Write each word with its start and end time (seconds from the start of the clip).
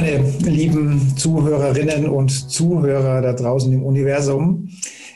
Meine 0.00 0.20
lieben 0.44 1.16
Zuhörerinnen 1.16 2.08
und 2.08 2.30
Zuhörer 2.30 3.20
da 3.20 3.32
draußen 3.32 3.72
im 3.72 3.82
Universum. 3.82 4.68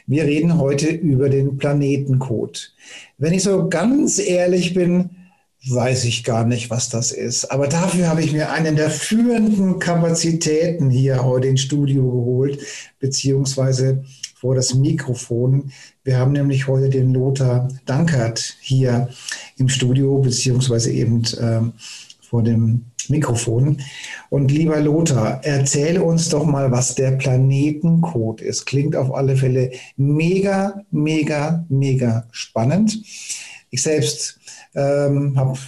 Wir 0.08 0.25
reden 0.25 0.58
heute 0.58 0.88
über 0.88 1.28
den 1.28 1.56
Planetencode. 1.56 2.75
Wenn 3.16 3.33
ich 3.33 3.44
so 3.44 3.69
ganz 3.69 4.19
ehrlich 4.19 4.75
bin, 4.75 5.10
weiß 5.69 6.03
ich 6.06 6.25
gar 6.25 6.44
nicht, 6.44 6.69
was 6.70 6.88
das 6.88 7.12
ist. 7.12 7.44
Aber 7.53 7.69
dafür 7.69 8.08
habe 8.08 8.25
ich 8.25 8.33
mir 8.33 8.50
einen 8.50 8.75
der 8.75 8.91
führenden 8.91 9.78
Kapazitäten 9.78 10.91
hier 10.91 11.22
heute 11.22 11.47
ins 11.47 11.60
Studio 11.60 12.03
geholt, 12.03 12.58
beziehungsweise 12.98 14.03
vor 14.34 14.56
das 14.56 14.75
Mikrofon. 14.75 15.70
Wir 16.03 16.19
haben 16.19 16.33
nämlich 16.33 16.66
heute 16.66 16.88
den 16.88 17.14
Lothar 17.14 17.69
Dankert 17.86 18.56
hier 18.60 19.10
im 19.58 19.69
Studio, 19.69 20.19
beziehungsweise 20.19 20.91
eben 20.91 21.22
äh, 21.38 21.60
vor 22.20 22.42
dem 22.42 22.86
Mikrofon. 23.08 23.78
Und 24.31 24.50
lieber 24.50 24.81
Lothar, 24.81 25.45
erzähle 25.45 26.03
uns 26.03 26.28
doch 26.28 26.45
mal, 26.45 26.70
was 26.70 26.95
der 26.95 27.12
Planetencode 27.12 28.41
ist. 28.41 28.67
Klingt 28.67 28.97
auf 28.97 29.14
alle 29.14 29.36
Fälle 29.36 29.72
mega, 29.97 30.83
mega, 30.91 31.64
mega 31.69 32.27
spannend. 32.31 32.98
Ich 33.70 33.83
selbst 33.83 34.39
ähm, 34.75 35.34
habe 35.36 35.59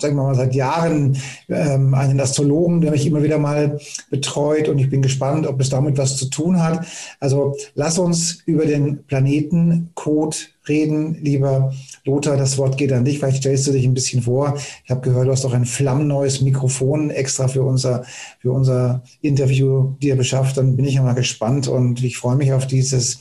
sagen 0.00 0.16
wir 0.16 0.22
mal, 0.22 0.34
seit 0.34 0.54
Jahren 0.54 1.16
ähm, 1.48 1.94
einen 1.94 2.20
Astrologen, 2.20 2.80
der 2.80 2.90
mich 2.90 3.06
immer 3.06 3.22
wieder 3.22 3.38
mal 3.38 3.78
betreut 4.10 4.68
und 4.68 4.78
ich 4.78 4.90
bin 4.90 5.02
gespannt, 5.02 5.46
ob 5.46 5.60
es 5.60 5.70
damit 5.70 5.98
was 5.98 6.16
zu 6.16 6.26
tun 6.26 6.62
hat. 6.62 6.86
Also 7.20 7.56
lass 7.74 7.98
uns 7.98 8.42
über 8.46 8.66
den 8.66 9.04
Planetencode 9.04 10.50
reden, 10.68 11.16
lieber 11.20 11.72
Lothar. 12.04 12.36
Das 12.36 12.58
Wort 12.58 12.76
geht 12.76 12.92
an 12.92 13.04
dich. 13.04 13.18
Vielleicht 13.18 13.38
stellst 13.38 13.66
du 13.66 13.72
dich 13.72 13.84
ein 13.84 13.94
bisschen 13.94 14.22
vor. 14.22 14.58
Ich 14.84 14.90
habe 14.90 15.00
gehört, 15.00 15.26
du 15.26 15.32
hast 15.32 15.44
auch 15.44 15.52
ein 15.52 15.66
flammneues 15.66 16.40
Mikrofon 16.40 17.10
extra 17.10 17.48
für 17.48 17.62
unser, 17.62 18.04
für 18.38 18.52
unser 18.52 19.02
Interview 19.20 19.94
dir 20.02 20.16
beschafft. 20.16 20.56
Dann 20.56 20.76
bin 20.76 20.84
ich 20.84 20.94
ja 20.94 21.02
mal 21.02 21.14
gespannt 21.14 21.68
und 21.68 22.02
ich 22.02 22.16
freue 22.16 22.36
mich 22.36 22.52
auf 22.52 22.66
dieses 22.66 23.18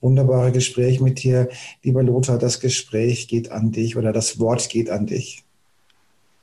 wunderbare 0.00 0.52
Gespräch 0.52 1.00
mit 1.00 1.22
dir. 1.22 1.48
Lieber 1.82 2.02
Lothar, 2.02 2.38
das 2.38 2.60
Gespräch 2.60 3.28
geht 3.28 3.50
an 3.52 3.72
dich 3.72 3.96
oder 3.96 4.12
das 4.12 4.38
Wort 4.38 4.68
geht 4.68 4.90
an 4.90 5.06
dich. 5.06 5.44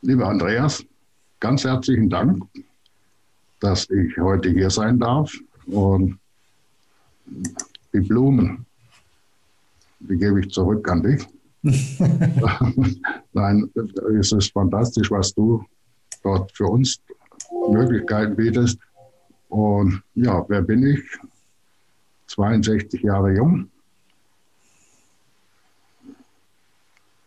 Lieber 0.02 0.28
Andreas, 0.28 0.84
ganz 1.40 1.64
herzlichen 1.64 2.10
Dank, 2.10 2.44
dass 3.60 3.90
ich 3.90 4.18
heute 4.18 4.50
hier 4.52 4.70
sein 4.70 5.00
darf. 5.00 5.34
Und 5.66 6.20
die 7.94 8.00
Blumen, 8.00 8.66
die 10.00 10.18
gebe 10.18 10.40
ich 10.42 10.52
zurück 10.52 10.90
an 10.90 11.04
dich. 11.04 11.28
Nein, 13.34 13.70
es 14.20 14.32
ist 14.32 14.52
fantastisch, 14.52 15.12
was 15.12 15.34
du 15.34 15.64
dort 16.24 16.52
für 16.52 16.66
uns 16.66 17.02
Möglichkeiten 17.72 18.36
bietest. 18.36 18.80
Und 19.50 20.02
ja, 20.16 20.46
wer 20.50 20.62
bin 20.62 20.86
ich? 20.86 21.02
62 22.28 23.02
Jahre 23.02 23.34
jung, 23.36 23.70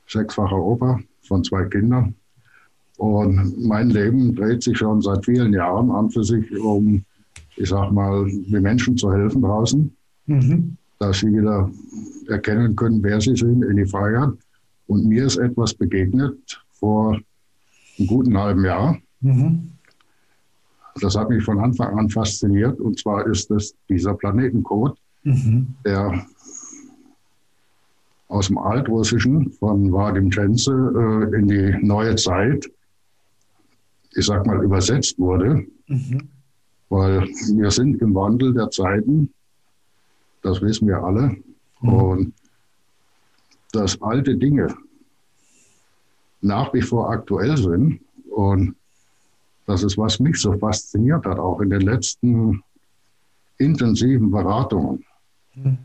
sechsfacher 0.06 0.58
Opa 0.58 1.00
von 1.22 1.42
zwei 1.42 1.64
Kindern. 1.64 2.14
Und 2.98 3.66
mein 3.66 3.90
Leben 3.90 4.34
dreht 4.34 4.62
sich 4.62 4.76
schon 4.76 5.00
seit 5.00 5.24
vielen 5.24 5.54
Jahren 5.54 5.90
an 5.90 6.10
für 6.10 6.22
sich 6.22 6.54
um, 6.58 7.02
ich 7.56 7.70
sag 7.70 7.90
mal, 7.92 8.26
den 8.26 8.62
Menschen 8.62 8.96
zu 8.96 9.10
helfen 9.10 9.40
draußen, 9.40 9.96
mhm. 10.26 10.76
Dass 11.00 11.18
sie 11.18 11.32
wieder 11.32 11.68
erkennen 12.28 12.76
können, 12.76 13.02
wer 13.02 13.20
sie 13.20 13.34
sind 13.34 13.64
in 13.64 13.76
die 13.76 13.86
Freiheit. 13.86 14.34
Und 14.86 15.06
mir 15.06 15.26
ist 15.26 15.36
etwas 15.36 15.74
begegnet 15.74 16.62
vor 16.72 17.18
einem 17.98 18.06
guten 18.06 18.38
halben 18.38 18.64
Jahr. 18.64 18.96
Mhm. 19.20 19.72
Das 21.00 21.16
hat 21.16 21.30
mich 21.30 21.42
von 21.42 21.58
Anfang 21.58 21.98
an 21.98 22.08
fasziniert. 22.08 22.78
Und 22.80 22.98
zwar 22.98 23.26
ist 23.26 23.50
es 23.50 23.74
dieser 23.88 24.14
Planetencode, 24.14 24.96
mhm. 25.24 25.74
der 25.84 26.24
aus 28.28 28.46
dem 28.46 28.58
Altrussischen 28.58 29.50
von 29.52 29.92
Vadim 29.92 30.30
Chenze 30.30 30.72
äh, 30.72 31.36
in 31.36 31.48
die 31.48 31.76
neue 31.84 32.14
Zeit 32.14 32.70
ich 34.14 34.26
sag 34.26 34.46
mal, 34.46 34.62
übersetzt 34.62 35.18
wurde. 35.18 35.66
Mhm. 35.86 36.28
Weil 36.88 37.22
wir 37.54 37.70
sind 37.70 38.00
im 38.02 38.14
Wandel 38.14 38.52
der 38.52 38.70
Zeiten, 38.70 39.32
das 40.42 40.60
wissen 40.60 40.88
wir 40.88 41.02
alle. 41.02 41.36
Mhm. 41.80 41.92
Und 41.92 42.34
dass 43.72 44.00
alte 44.02 44.36
Dinge 44.36 44.74
nach 46.40 46.72
wie 46.74 46.82
vor 46.82 47.10
aktuell 47.10 47.56
sind. 47.56 48.00
Und 48.30 48.74
das 49.66 49.82
ist, 49.82 49.98
was 49.98 50.18
mich 50.18 50.36
so 50.40 50.56
fasziniert 50.58 51.24
hat, 51.26 51.38
auch 51.38 51.60
in 51.60 51.70
den 51.70 51.82
letzten 51.82 52.62
intensiven 53.58 54.30
Beratungen. 54.30 55.04
Mhm. 55.54 55.78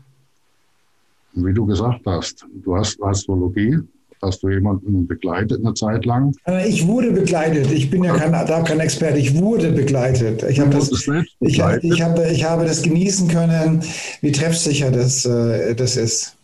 Wie 1.34 1.52
du 1.52 1.66
gesagt 1.66 2.00
hast, 2.06 2.46
du 2.50 2.74
hast 2.74 3.00
Astrologie, 3.02 3.78
Hast 4.26 4.42
du 4.42 4.48
jemanden 4.48 5.06
begleitet 5.06 5.64
eine 5.64 5.74
Zeit 5.74 6.04
lang? 6.04 6.34
Äh, 6.48 6.68
ich 6.68 6.84
wurde 6.84 7.12
begleitet. 7.12 7.70
Ich 7.70 7.90
bin 7.90 8.02
ja 8.02 8.16
kein, 8.16 8.32
da 8.32 8.60
kein 8.62 8.80
Experte. 8.80 9.18
Ich 9.18 9.36
wurde 9.36 9.70
begleitet. 9.70 10.42
Ich, 10.42 10.58
habe 10.58 10.70
das, 10.70 10.90
ich, 10.90 11.08
ich, 11.40 11.60
habe, 12.02 12.28
ich 12.28 12.44
habe 12.44 12.64
das 12.64 12.82
genießen 12.82 13.28
können, 13.28 13.84
wie 14.22 14.32
treffsicher 14.32 14.90
das, 14.90 15.24
äh, 15.24 15.76
das 15.76 15.96
ist. 15.96 16.36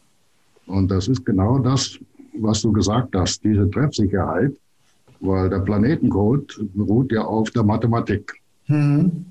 Und 0.67 0.93
das 0.93 1.09
ist 1.09 1.27
genau 1.27 1.59
das, 1.59 1.99
was 2.39 2.63
du 2.63 2.71
gesagt 2.71 3.17
hast, 3.17 3.43
diese 3.43 3.69
Treffsicherheit, 3.69 4.53
weil 5.19 5.51
der 5.51 5.59
Planetencode 5.59 6.61
beruht 6.75 7.11
ja 7.11 7.23
auf 7.23 7.51
der 7.51 7.65
Mathematik. 7.65 8.33
Mhm. 8.69 9.25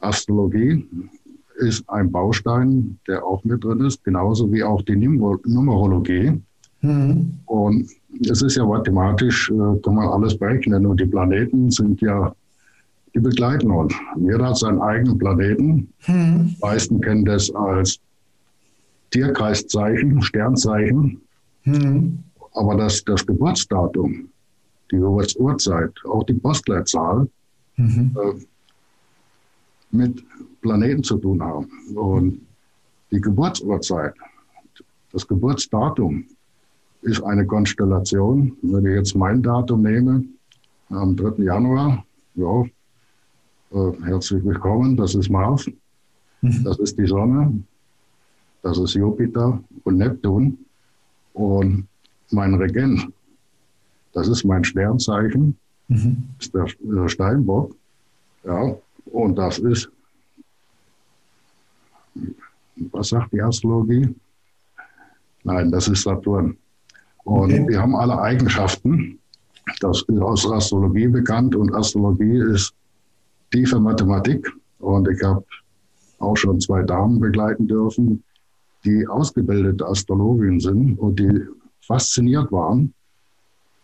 Astrologie 0.00 0.84
ist 1.58 1.88
ein 1.88 2.10
Baustein, 2.10 2.98
der 3.06 3.24
auch 3.24 3.44
mit 3.44 3.62
drin 3.62 3.84
ist, 3.84 4.02
genauso 4.02 4.52
wie 4.52 4.64
auch 4.64 4.82
die 4.82 4.96
Numerologie. 4.96 6.40
Mhm. 6.82 7.38
Und 7.46 7.90
es 8.28 8.42
ist 8.42 8.56
ja 8.56 8.64
mathematisch, 8.64 9.50
äh, 9.50 9.80
kann 9.82 9.94
man 9.94 10.08
alles 10.08 10.38
berechnen. 10.38 10.86
Und 10.86 11.00
die 11.00 11.06
Planeten 11.06 11.70
sind 11.70 12.00
ja, 12.00 12.34
die 13.14 13.20
begleiten 13.20 13.70
uns. 13.70 13.94
Jeder 14.18 14.48
hat 14.48 14.58
seinen 14.58 14.80
eigenen 14.80 15.18
Planeten. 15.18 15.88
Mhm. 16.06 16.54
Die 16.54 16.56
meisten 16.60 17.00
kennen 17.00 17.24
das 17.24 17.54
als 17.54 17.98
Tierkreiszeichen, 19.10 20.22
Sternzeichen. 20.22 21.20
Mhm. 21.64 22.18
Aber 22.52 22.76
das, 22.76 23.04
das 23.04 23.26
Geburtsdatum, 23.26 24.28
die 24.90 24.96
Geburtsurzeit, 24.96 25.92
auch 26.08 26.24
die 26.24 26.34
Postleitzahl, 26.34 27.28
mhm. 27.76 28.16
äh, 28.16 29.96
mit 29.96 30.24
Planeten 30.62 31.02
zu 31.02 31.18
tun 31.18 31.42
haben. 31.42 31.68
Und 31.94 32.40
die 33.10 33.20
Geburtsurzeit, 33.20 34.14
das 35.12 35.26
Geburtsdatum, 35.26 36.24
ist 37.06 37.22
eine 37.22 37.46
Konstellation. 37.46 38.56
Wenn 38.62 38.84
ich 38.86 38.96
jetzt 38.96 39.14
mein 39.14 39.42
Datum 39.42 39.82
nehme, 39.82 40.24
am 40.90 41.16
3. 41.16 41.44
Januar, 41.44 42.04
ja, 42.34 42.64
äh, 43.72 43.92
herzlich 44.04 44.44
willkommen, 44.44 44.96
das 44.96 45.14
ist 45.14 45.30
Mars, 45.30 45.66
mhm. 46.40 46.64
das 46.64 46.78
ist 46.80 46.98
die 46.98 47.06
Sonne, 47.06 47.62
das 48.62 48.78
ist 48.78 48.94
Jupiter 48.94 49.62
und 49.84 49.96
Neptun. 49.98 50.58
Und 51.32 51.86
mein 52.30 52.54
Regent, 52.54 53.08
das 54.12 54.26
ist 54.26 54.44
mein 54.44 54.64
Sternzeichen, 54.64 55.56
mhm. 55.86 56.24
ist 56.40 56.52
der, 56.54 56.66
der 56.80 57.08
Steinbock. 57.08 57.74
Ja, 58.44 58.76
und 59.12 59.36
das 59.36 59.60
ist, 59.60 59.88
was 62.90 63.08
sagt 63.10 63.32
die 63.32 63.42
Astrologie? 63.42 64.12
Nein, 65.44 65.70
das 65.70 65.86
ist 65.86 66.02
Saturn. 66.02 66.56
Und 67.26 67.52
okay. 67.52 67.68
wir 67.68 67.80
haben 67.82 67.96
alle 67.96 68.20
Eigenschaften. 68.20 69.18
Das 69.80 70.02
ist 70.02 70.20
aus 70.20 70.48
Astrologie 70.50 71.08
bekannt 71.08 71.56
und 71.56 71.74
Astrologie 71.74 72.38
ist 72.38 72.72
tiefe 73.50 73.80
Mathematik. 73.80 74.48
Und 74.78 75.08
ich 75.08 75.20
habe 75.24 75.44
auch 76.20 76.36
schon 76.36 76.60
zwei 76.60 76.84
Damen 76.84 77.18
begleiten 77.18 77.66
dürfen, 77.66 78.22
die 78.84 79.06
ausgebildete 79.08 79.84
Astrologin 79.84 80.60
sind 80.60 80.98
und 81.00 81.18
die 81.18 81.40
fasziniert 81.80 82.52
waren, 82.52 82.94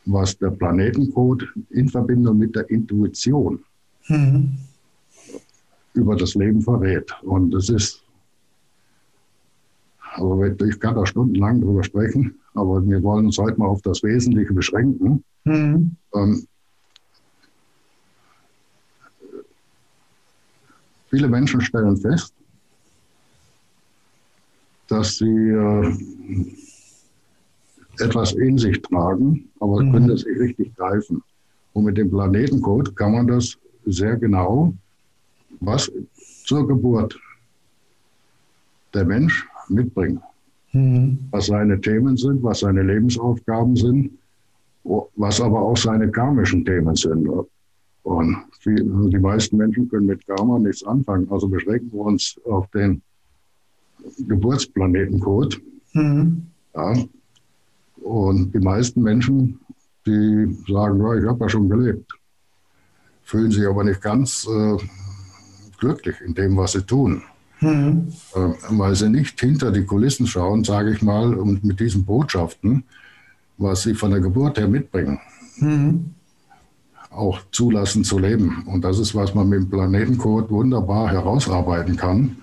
was 0.04 0.38
der 0.38 0.50
Planetencode 0.50 1.48
in 1.70 1.88
Verbindung 1.88 2.38
mit 2.38 2.54
der 2.54 2.70
Intuition 2.70 3.58
mhm. 4.06 4.56
über 5.94 6.14
das 6.14 6.36
Leben 6.36 6.62
verrät. 6.62 7.12
Und 7.22 7.52
es 7.54 7.68
ist, 7.70 8.04
also 10.14 10.44
ich 10.44 10.78
kann 10.78 10.94
da 10.94 11.04
stundenlang 11.04 11.60
drüber 11.60 11.82
sprechen, 11.82 12.36
aber 12.54 12.84
wir 12.86 13.02
wollen 13.02 13.26
uns 13.26 13.38
heute 13.38 13.58
mal 13.58 13.66
auf 13.66 13.82
das 13.82 14.02
Wesentliche 14.02 14.52
beschränken. 14.52 15.24
Mhm. 15.44 15.96
Ähm, 16.14 16.46
viele 21.10 21.28
Menschen 21.28 21.60
stellen 21.60 21.96
fest, 21.96 22.34
dass 24.88 25.16
sie 25.16 25.48
äh, 25.48 25.96
etwas 27.98 28.32
in 28.32 28.58
sich 28.58 28.80
tragen, 28.82 29.48
aber 29.60 29.82
mhm. 29.82 29.92
können 29.92 30.08
das 30.08 30.24
nicht 30.24 30.40
richtig 30.40 30.76
greifen. 30.76 31.22
Und 31.72 31.84
mit 31.84 31.96
dem 31.96 32.10
Planetencode 32.10 32.94
kann 32.96 33.12
man 33.12 33.26
das 33.26 33.56
sehr 33.86 34.16
genau, 34.16 34.74
was 35.60 35.90
zur 36.44 36.66
Geburt 36.66 37.18
der 38.92 39.04
Mensch 39.04 39.46
mitbringt. 39.68 40.20
Mhm. 40.72 41.18
Was 41.30 41.46
seine 41.46 41.80
Themen 41.80 42.16
sind, 42.16 42.42
was 42.42 42.60
seine 42.60 42.82
Lebensaufgaben 42.82 43.76
sind, 43.76 44.10
was 44.84 45.40
aber 45.40 45.60
auch 45.60 45.76
seine 45.76 46.10
karmischen 46.10 46.64
Themen 46.64 46.94
sind. 46.96 47.28
Und 48.02 48.36
die 48.64 49.18
meisten 49.18 49.56
Menschen 49.56 49.88
können 49.88 50.06
mit 50.06 50.26
Karma 50.26 50.58
nichts 50.58 50.82
anfangen. 50.84 51.30
Also 51.30 51.48
beschränken 51.48 51.92
wir 51.92 52.00
uns 52.00 52.40
auf 52.46 52.68
den 52.70 53.00
Geburtsplanetencode. 54.26 55.60
Mhm. 55.92 56.46
Ja. 56.74 56.94
Und 58.02 58.52
die 58.52 58.58
meisten 58.58 59.02
Menschen, 59.02 59.60
die 60.06 60.56
sagen, 60.66 61.00
ja, 61.00 61.14
ich 61.14 61.24
habe 61.26 61.44
ja 61.44 61.48
schon 61.48 61.68
gelebt, 61.68 62.10
fühlen 63.22 63.52
sich 63.52 63.64
aber 63.66 63.84
nicht 63.84 64.02
ganz 64.02 64.48
äh, 64.48 64.76
glücklich 65.78 66.16
in 66.26 66.34
dem, 66.34 66.56
was 66.56 66.72
sie 66.72 66.82
tun. 66.82 67.22
Mhm. 67.62 68.08
Weil 68.70 68.94
sie 68.96 69.08
nicht 69.08 69.40
hinter 69.40 69.70
die 69.70 69.84
Kulissen 69.84 70.26
schauen, 70.26 70.64
sage 70.64 70.92
ich 70.92 71.00
mal, 71.00 71.32
und 71.34 71.62
mit 71.64 71.78
diesen 71.78 72.04
Botschaften, 72.04 72.82
was 73.56 73.82
sie 73.82 73.94
von 73.94 74.10
der 74.10 74.20
Geburt 74.20 74.58
her 74.58 74.66
mitbringen, 74.66 75.20
mhm. 75.58 76.14
auch 77.10 77.38
zulassen 77.52 78.02
zu 78.02 78.18
leben. 78.18 78.64
Und 78.66 78.82
das 78.82 78.98
ist, 78.98 79.14
was 79.14 79.34
man 79.34 79.48
mit 79.48 79.60
dem 79.60 79.70
Planetencode 79.70 80.50
wunderbar 80.50 81.10
herausarbeiten 81.10 81.96
kann, 81.96 82.36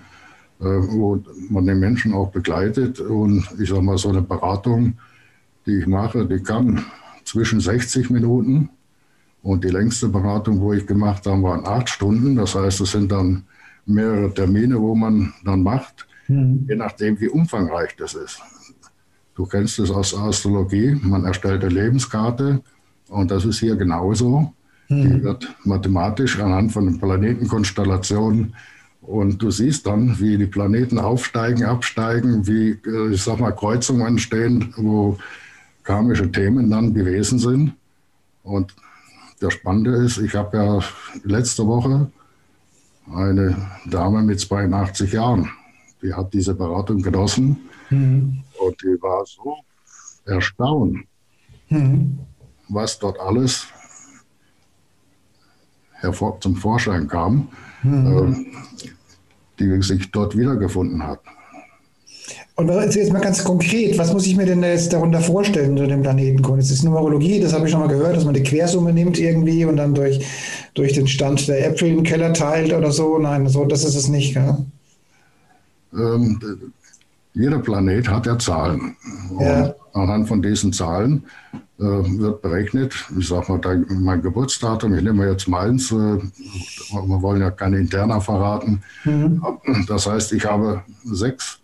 äh, 0.60 0.64
wo 0.64 1.22
man 1.50 1.66
den 1.66 1.80
Menschen 1.80 2.14
auch 2.14 2.30
begleitet. 2.30 2.98
Und 2.98 3.46
ich 3.60 3.68
sage 3.68 3.82
mal, 3.82 3.98
so 3.98 4.08
eine 4.08 4.22
Beratung, 4.22 4.94
die 5.66 5.80
ich 5.80 5.86
mache, 5.86 6.24
die 6.24 6.42
kann 6.42 6.82
zwischen 7.24 7.60
60 7.60 8.08
Minuten 8.08 8.70
und 9.42 9.64
die 9.64 9.68
längste 9.68 10.08
Beratung, 10.08 10.60
wo 10.60 10.72
ich 10.72 10.86
gemacht 10.86 11.26
habe, 11.26 11.42
waren 11.42 11.66
acht 11.66 11.90
Stunden. 11.90 12.36
Das 12.36 12.54
heißt, 12.54 12.80
es 12.80 12.92
sind 12.92 13.12
dann 13.12 13.44
mehrere 13.90 14.32
Termine, 14.32 14.80
wo 14.80 14.94
man 14.94 15.32
dann 15.44 15.62
macht, 15.62 16.06
mhm. 16.28 16.66
je 16.68 16.76
nachdem, 16.76 17.20
wie 17.20 17.28
umfangreich 17.28 17.96
das 17.96 18.14
ist. 18.14 18.40
Du 19.34 19.46
kennst 19.46 19.78
es 19.78 19.90
aus 19.90 20.14
Astrologie, 20.14 20.98
man 21.02 21.24
erstellt 21.24 21.64
eine 21.64 21.72
Lebenskarte 21.72 22.62
und 23.08 23.30
das 23.30 23.44
ist 23.44 23.60
hier 23.60 23.76
genauso. 23.76 24.52
Mhm. 24.88 25.02
Die 25.02 25.22
wird 25.22 25.48
mathematisch 25.64 26.38
anhand 26.38 26.72
von 26.72 26.86
den 26.86 26.98
Planetenkonstellationen 26.98 28.54
und 29.00 29.42
du 29.42 29.50
siehst 29.50 29.86
dann, 29.86 30.20
wie 30.20 30.36
die 30.36 30.46
Planeten 30.46 30.98
aufsteigen, 30.98 31.64
absteigen, 31.64 32.46
wie, 32.46 32.78
äh, 32.86 33.12
ich 33.12 33.22
sag 33.22 33.40
mal, 33.40 33.52
Kreuzungen 33.52 34.06
entstehen, 34.06 34.74
wo 34.76 35.18
karmische 35.84 36.30
Themen 36.30 36.70
dann 36.70 36.92
gewesen 36.92 37.38
sind. 37.38 37.72
Und 38.42 38.74
das 39.40 39.54
Spannende 39.54 39.92
ist, 39.92 40.18
ich 40.18 40.34
habe 40.34 40.56
ja 40.56 40.80
letzte 41.24 41.66
Woche 41.66 42.10
eine 43.14 43.56
Dame 43.86 44.22
mit 44.22 44.40
82 44.40 45.12
Jahren, 45.12 45.50
die 46.02 46.12
hat 46.12 46.32
diese 46.32 46.54
Beratung 46.54 47.02
genossen 47.02 47.68
mhm. 47.90 48.42
und 48.58 48.82
die 48.82 49.00
war 49.00 49.24
so 49.26 49.56
erstaunt, 50.24 50.98
mhm. 51.68 52.18
was 52.68 52.98
dort 52.98 53.18
alles 53.20 53.66
hervor, 55.92 56.40
zum 56.40 56.56
Vorschein 56.56 57.08
kam, 57.08 57.48
mhm. 57.82 58.34
äh, 58.34 58.46
die 59.58 59.82
sich 59.82 60.10
dort 60.10 60.36
wiedergefunden 60.36 61.02
hat. 61.02 61.20
Und 62.56 62.68
jetzt 62.68 63.12
mal 63.12 63.20
ganz 63.20 63.42
konkret, 63.42 63.96
was 63.96 64.12
muss 64.12 64.26
ich 64.26 64.36
mir 64.36 64.44
denn 64.44 64.62
jetzt 64.62 64.92
darunter 64.92 65.20
vorstellen 65.20 65.70
unter 65.70 65.86
dem 65.86 66.02
Planetenkund? 66.02 66.60
Es 66.60 66.70
ist 66.70 66.82
Numerologie, 66.82 67.40
das 67.40 67.52
habe 67.52 67.64
ich 67.64 67.70
schon 67.70 67.80
mal 67.80 67.88
gehört, 67.88 68.16
dass 68.16 68.24
man 68.24 68.34
die 68.34 68.42
Quersumme 68.42 68.92
nimmt 68.92 69.18
irgendwie 69.18 69.64
und 69.64 69.76
dann 69.76 69.94
durch, 69.94 70.24
durch 70.74 70.92
den 70.92 71.06
Stand 71.06 71.48
der 71.48 71.66
Äpfel 71.66 71.88
im 71.88 72.02
Keller 72.02 72.32
teilt 72.32 72.72
oder 72.72 72.92
so. 72.92 73.18
Nein, 73.18 73.48
so, 73.48 73.64
das 73.64 73.84
ist 73.84 73.96
es 73.96 74.08
nicht. 74.08 74.36
Ähm, 75.92 76.40
jeder 77.32 77.58
Planet 77.60 78.08
hat 78.08 78.26
ja 78.26 78.38
Zahlen. 78.38 78.96
Ja. 79.38 79.74
anhand 79.92 80.28
von 80.28 80.42
diesen 80.42 80.72
Zahlen 80.72 81.24
äh, 81.78 81.82
wird 81.82 82.42
berechnet, 82.42 82.94
ich 83.18 83.28
sage 83.28 83.52
mal, 83.52 83.84
mein 83.88 84.22
Geburtsdatum, 84.22 84.94
ich 84.94 85.02
nehme 85.02 85.28
jetzt 85.28 85.48
meins, 85.48 85.90
äh, 85.90 85.94
wir 85.94 87.22
wollen 87.22 87.40
ja 87.40 87.50
keine 87.50 87.78
Interna 87.78 88.20
verraten. 88.20 88.82
Mhm. 89.04 89.42
Das 89.86 90.06
heißt, 90.06 90.32
ich 90.32 90.44
habe 90.44 90.82
sechs 91.04 91.59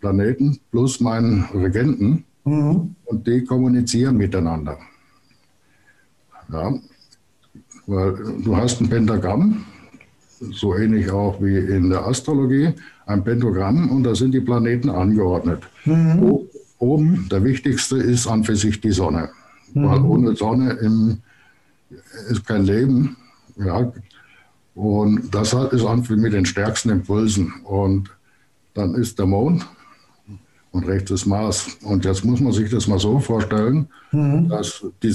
Planeten 0.00 0.58
plus 0.70 1.00
meinen 1.00 1.44
Regenten 1.54 2.24
mhm. 2.44 2.94
und 3.04 3.26
die 3.26 3.44
kommunizieren 3.44 4.16
miteinander. 4.16 4.78
Ja, 6.52 6.74
weil 7.86 8.14
du 8.42 8.56
hast 8.56 8.80
ein 8.80 8.88
Pentagramm, 8.88 9.64
so 10.52 10.74
ähnlich 10.74 11.10
auch 11.10 11.40
wie 11.40 11.56
in 11.56 11.90
der 11.90 12.06
Astrologie, 12.06 12.72
ein 13.06 13.22
Pentagramm 13.22 13.90
und 13.90 14.04
da 14.04 14.14
sind 14.14 14.32
die 14.32 14.40
Planeten 14.40 14.90
angeordnet. 14.90 15.62
Mhm. 15.84 16.40
Oben, 16.78 17.28
der 17.30 17.44
wichtigste 17.44 17.98
ist 17.98 18.26
an 18.26 18.42
für 18.42 18.56
sich 18.56 18.80
die 18.80 18.92
Sonne. 18.92 19.30
Mhm. 19.74 19.84
Weil 19.84 20.00
ohne 20.02 20.36
Sonne 20.36 20.72
im, 20.74 21.18
ist 22.30 22.46
kein 22.46 22.64
Leben. 22.64 23.16
Ja. 23.56 23.92
Und 24.74 25.34
das 25.34 25.52
ist 25.52 25.84
an 25.84 26.04
für 26.04 26.16
mit 26.16 26.32
den 26.32 26.46
stärksten 26.46 26.90
Impulsen. 26.90 27.52
Und 27.64 28.10
dann 28.74 28.94
ist 28.94 29.18
der 29.18 29.26
Mond, 29.26 29.66
und 30.72 30.86
rechts 30.86 31.10
ist 31.10 31.26
Mars. 31.26 31.78
Und 31.82 32.04
jetzt 32.04 32.24
muss 32.24 32.40
man 32.40 32.52
sich 32.52 32.70
das 32.70 32.86
mal 32.86 32.98
so 32.98 33.18
vorstellen, 33.18 33.88
mhm. 34.12 34.48
dass 34.48 34.84
die 35.02 35.14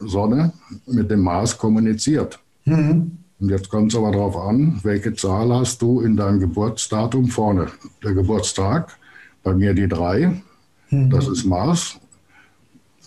Sonne 0.00 0.52
mit 0.86 1.10
dem 1.10 1.20
Mars 1.20 1.56
kommuniziert. 1.56 2.38
Mhm. 2.64 3.18
Und 3.38 3.50
jetzt 3.50 3.68
kommt 3.68 3.92
es 3.92 3.98
aber 3.98 4.12
darauf 4.12 4.36
an, 4.36 4.80
welche 4.82 5.14
Zahl 5.14 5.52
hast 5.52 5.82
du 5.82 6.00
in 6.00 6.16
deinem 6.16 6.40
Geburtsdatum 6.40 7.28
vorne. 7.28 7.66
Der 8.02 8.14
Geburtstag, 8.14 8.96
bei 9.42 9.54
mir 9.54 9.74
die 9.74 9.88
drei, 9.88 10.40
mhm. 10.90 11.10
das 11.10 11.28
ist 11.28 11.44
Mars. 11.44 11.98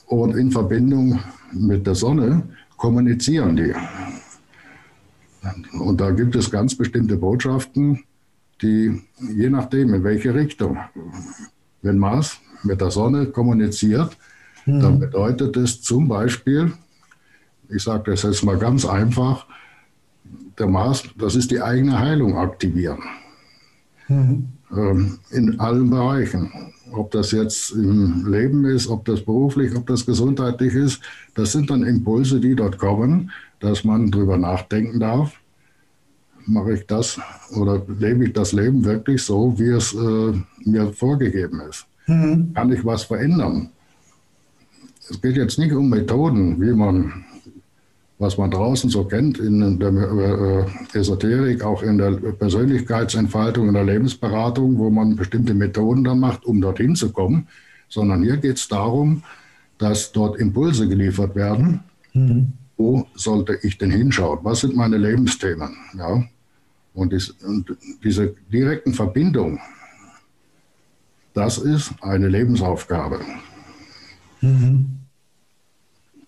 Und 0.05 0.35
in 0.35 0.51
Verbindung 0.51 1.19
mit 1.51 1.85
der 1.87 1.95
Sonne 1.95 2.43
kommunizieren 2.77 3.55
die. 3.55 3.73
Und 5.79 6.01
da 6.01 6.11
gibt 6.11 6.35
es 6.35 6.51
ganz 6.51 6.75
bestimmte 6.75 7.17
Botschaften, 7.17 8.03
die 8.61 9.01
je 9.35 9.49
nachdem, 9.49 9.93
in 9.93 10.03
welche 10.03 10.33
Richtung 10.33 10.77
wenn 11.81 11.97
Mars 11.97 12.37
mit 12.63 12.81
der 12.81 12.91
Sonne 12.91 13.27
kommuniziert, 13.27 14.15
hm. 14.65 14.79
dann 14.79 14.99
bedeutet 14.99 15.57
es 15.57 15.81
zum 15.81 16.07
Beispiel, 16.07 16.73
ich 17.69 17.83
sage 17.83 18.11
das 18.11 18.23
jetzt 18.23 18.43
mal 18.43 18.57
ganz 18.57 18.85
einfach, 18.85 19.45
der 20.57 20.67
Mars, 20.67 21.03
das 21.17 21.35
ist 21.35 21.51
die 21.51 21.61
eigene 21.61 21.97
Heilung 21.97 22.37
aktivieren. 22.37 22.99
Mhm. 24.07 24.47
Ähm, 24.75 25.19
in 25.31 25.59
allen 25.59 25.89
Bereichen. 25.89 26.51
Ob 26.91 27.11
das 27.11 27.31
jetzt 27.31 27.71
im 27.71 28.25
Leben 28.27 28.65
ist, 28.65 28.87
ob 28.87 29.05
das 29.05 29.21
beruflich, 29.21 29.75
ob 29.75 29.87
das 29.87 30.05
gesundheitlich 30.05 30.73
ist, 30.73 31.01
das 31.35 31.51
sind 31.51 31.69
dann 31.69 31.83
Impulse, 31.83 32.39
die 32.39 32.55
dort 32.55 32.77
kommen, 32.77 33.31
dass 33.59 33.83
man 33.83 34.11
drüber 34.11 34.37
nachdenken 34.37 34.99
darf 34.99 35.38
mache 36.49 36.73
ich 36.73 36.85
das 36.85 37.19
oder 37.55 37.81
lebe 37.99 38.25
ich 38.25 38.33
das 38.33 38.51
Leben 38.51 38.83
wirklich 38.83 39.23
so, 39.23 39.57
wie 39.57 39.69
es 39.69 39.93
äh, 39.93 40.33
mir 40.69 40.93
vorgegeben 40.93 41.61
ist? 41.69 41.85
Mhm. 42.07 42.53
Kann 42.53 42.71
ich 42.71 42.83
was 42.83 43.03
verändern? 43.03 43.69
Es 45.09 45.21
geht 45.21 45.37
jetzt 45.37 45.57
nicht 45.57 45.73
um 45.73 45.89
Methoden, 45.89 46.61
wie 46.61 46.73
man, 46.73 47.25
was 48.19 48.37
man 48.37 48.51
draußen 48.51 48.89
so 48.89 49.05
kennt 49.05 49.39
in 49.39 49.79
der 49.79 49.89
äh, 49.91 50.97
Esoterik, 50.97 51.63
auch 51.63 51.81
in 51.81 51.97
der 51.97 52.11
Persönlichkeitsentfaltung, 52.11 53.67
in 53.67 53.73
der 53.73 53.85
Lebensberatung, 53.85 54.77
wo 54.77 54.89
man 54.89 55.15
bestimmte 55.15 55.53
Methoden 55.53 56.03
dann 56.03 56.19
macht, 56.19 56.45
um 56.45 56.61
dorthin 56.61 56.95
zu 56.95 57.11
kommen, 57.11 57.47
sondern 57.87 58.23
hier 58.23 58.37
geht 58.37 58.57
es 58.57 58.67
darum, 58.67 59.23
dass 59.77 60.11
dort 60.11 60.39
Impulse 60.39 60.87
geliefert 60.87 61.35
werden. 61.35 61.81
Mhm 62.13 62.53
wo 62.79 63.05
sollte 63.13 63.59
ich 63.61 63.77
denn 63.77 63.91
hinschauen? 63.91 64.39
Was 64.41 64.61
sind 64.61 64.75
meine 64.75 64.97
Lebensthemen? 64.97 65.75
Ja? 65.97 66.23
Und, 66.93 67.13
dies, 67.13 67.29
und 67.43 67.75
diese 68.03 68.35
direkten 68.51 68.93
Verbindungen, 68.93 69.59
das 71.33 71.57
ist 71.57 71.93
eine 72.01 72.27
Lebensaufgabe. 72.27 73.19
Mhm. 74.41 74.85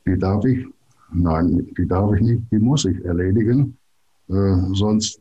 Die 0.05 0.17
darf 0.17 0.45
ich, 0.45 0.65
nein, 1.11 1.67
die 1.77 1.87
darf 1.87 2.13
ich 2.15 2.21
nicht, 2.21 2.43
die 2.51 2.59
muss 2.59 2.85
ich 2.85 3.03
erledigen, 3.05 3.77
Äh, 4.29 4.73
sonst 4.73 5.19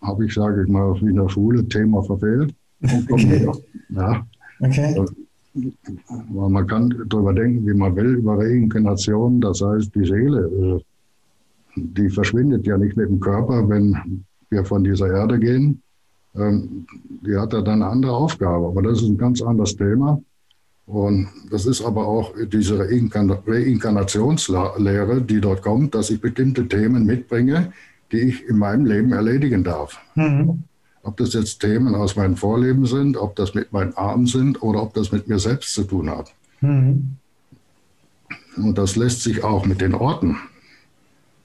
habe 0.00 0.26
ich, 0.26 0.34
sage 0.34 0.62
ich 0.62 0.68
mal, 0.68 1.00
wie 1.00 1.10
in 1.10 1.16
der 1.16 1.28
Schule 1.28 1.66
Thema 1.68 2.02
verfehlt. 2.02 2.54
Okay. 3.08 3.48
Ja. 3.90 4.26
Okay. 4.58 5.04
Man 6.30 6.66
kann 6.66 6.88
darüber 7.08 7.34
denken, 7.34 7.66
wie 7.66 7.74
man 7.74 7.94
will, 7.94 8.14
über 8.14 8.38
Reinkarnation. 8.38 9.38
Das 9.40 9.60
heißt, 9.60 9.94
die 9.94 10.06
Seele, 10.06 10.40
äh, 10.48 10.80
die 11.76 12.10
verschwindet 12.10 12.66
ja 12.66 12.76
nicht 12.78 12.96
mit 12.96 13.08
dem 13.08 13.20
Körper, 13.20 13.68
wenn 13.68 14.24
wir 14.50 14.64
von 14.64 14.82
dieser 14.84 15.08
Erde 15.08 15.38
gehen. 15.38 15.82
Ähm, 16.34 16.86
die 17.24 17.36
hat 17.36 17.52
ja 17.52 17.60
dann 17.60 17.82
eine 17.82 17.90
andere 17.90 18.12
Aufgabe. 18.12 18.66
Aber 18.66 18.82
das 18.82 19.02
ist 19.02 19.08
ein 19.08 19.18
ganz 19.18 19.42
anderes 19.42 19.76
Thema. 19.76 20.20
Und 20.86 21.28
das 21.50 21.66
ist 21.66 21.82
aber 21.82 22.06
auch 22.06 22.32
diese 22.52 22.78
Reinkarnationslehre, 22.80 25.22
die 25.22 25.40
dort 25.40 25.62
kommt, 25.62 25.94
dass 25.94 26.10
ich 26.10 26.20
bestimmte 26.20 26.68
Themen 26.68 27.06
mitbringe, 27.06 27.72
die 28.10 28.20
ich 28.20 28.46
in 28.48 28.58
meinem 28.58 28.84
Leben 28.84 29.12
erledigen 29.12 29.62
darf. 29.64 29.98
Mhm. 30.14 30.64
Ob 31.02 31.16
das 31.16 31.32
jetzt 31.34 31.60
Themen 31.60 31.94
aus 31.94 32.16
meinem 32.16 32.36
Vorleben 32.36 32.86
sind, 32.86 33.16
ob 33.16 33.36
das 33.36 33.54
mit 33.54 33.72
meinen 33.72 33.96
Armen 33.96 34.26
sind 34.26 34.60
oder 34.62 34.82
ob 34.82 34.92
das 34.94 35.12
mit 35.12 35.28
mir 35.28 35.38
selbst 35.38 35.72
zu 35.74 35.84
tun 35.84 36.10
hat. 36.10 36.34
Mhm. 36.60 37.16
Und 38.56 38.76
das 38.76 38.96
lässt 38.96 39.22
sich 39.22 39.44
auch 39.44 39.64
mit 39.64 39.80
den 39.80 39.94
Orten, 39.94 40.36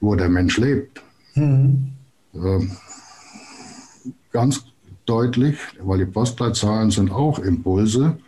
wo 0.00 0.14
der 0.14 0.28
Mensch 0.28 0.58
lebt, 0.58 1.02
mhm. 1.34 1.92
äh, 2.34 2.66
ganz 4.32 4.64
deutlich, 5.06 5.58
weil 5.80 5.98
die 5.98 6.06
Postleitzahlen 6.06 6.90
sind 6.90 7.10
auch 7.10 7.38
Impulse, 7.38 8.18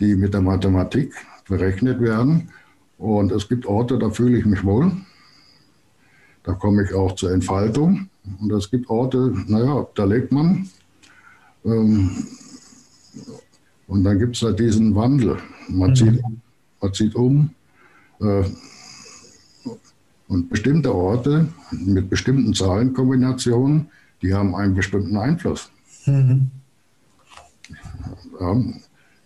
die 0.00 0.14
mit 0.14 0.34
der 0.34 0.42
Mathematik 0.42 1.14
berechnet 1.48 2.00
werden. 2.00 2.50
Und 2.98 3.32
es 3.32 3.48
gibt 3.48 3.66
Orte, 3.66 3.98
da 3.98 4.10
fühle 4.10 4.38
ich 4.38 4.44
mich 4.44 4.64
wohl. 4.64 4.92
Da 6.42 6.52
komme 6.54 6.84
ich 6.84 6.94
auch 6.94 7.14
zur 7.14 7.32
Entfaltung. 7.32 8.08
Und 8.40 8.52
es 8.52 8.70
gibt 8.70 8.90
Orte, 8.90 9.32
naja, 9.46 9.86
da 9.94 10.04
lebt 10.04 10.32
man. 10.32 10.68
Ähm, 11.64 12.10
und 13.86 14.04
dann 14.04 14.18
gibt 14.18 14.36
es 14.36 14.42
halt 14.42 14.58
diesen 14.58 14.94
Wandel. 14.94 15.38
Man, 15.68 15.90
mhm. 15.90 15.96
zieht, 15.96 16.22
man 16.80 16.94
zieht 16.94 17.14
um. 17.14 17.50
Äh, 18.20 18.44
und 20.28 20.48
bestimmte 20.48 20.94
Orte 20.94 21.48
mit 21.72 22.08
bestimmten 22.08 22.54
Zahlenkombinationen, 22.54 23.88
die 24.22 24.34
haben 24.34 24.54
einen 24.54 24.74
bestimmten 24.74 25.16
Einfluss. 25.16 25.70
Mhm. 26.06 26.50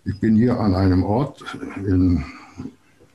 Ich 0.05 0.19
bin 0.21 0.37
hier 0.37 0.59
an 0.59 0.75
einem 0.75 1.03
Ort 1.05 1.45
in 1.87 2.25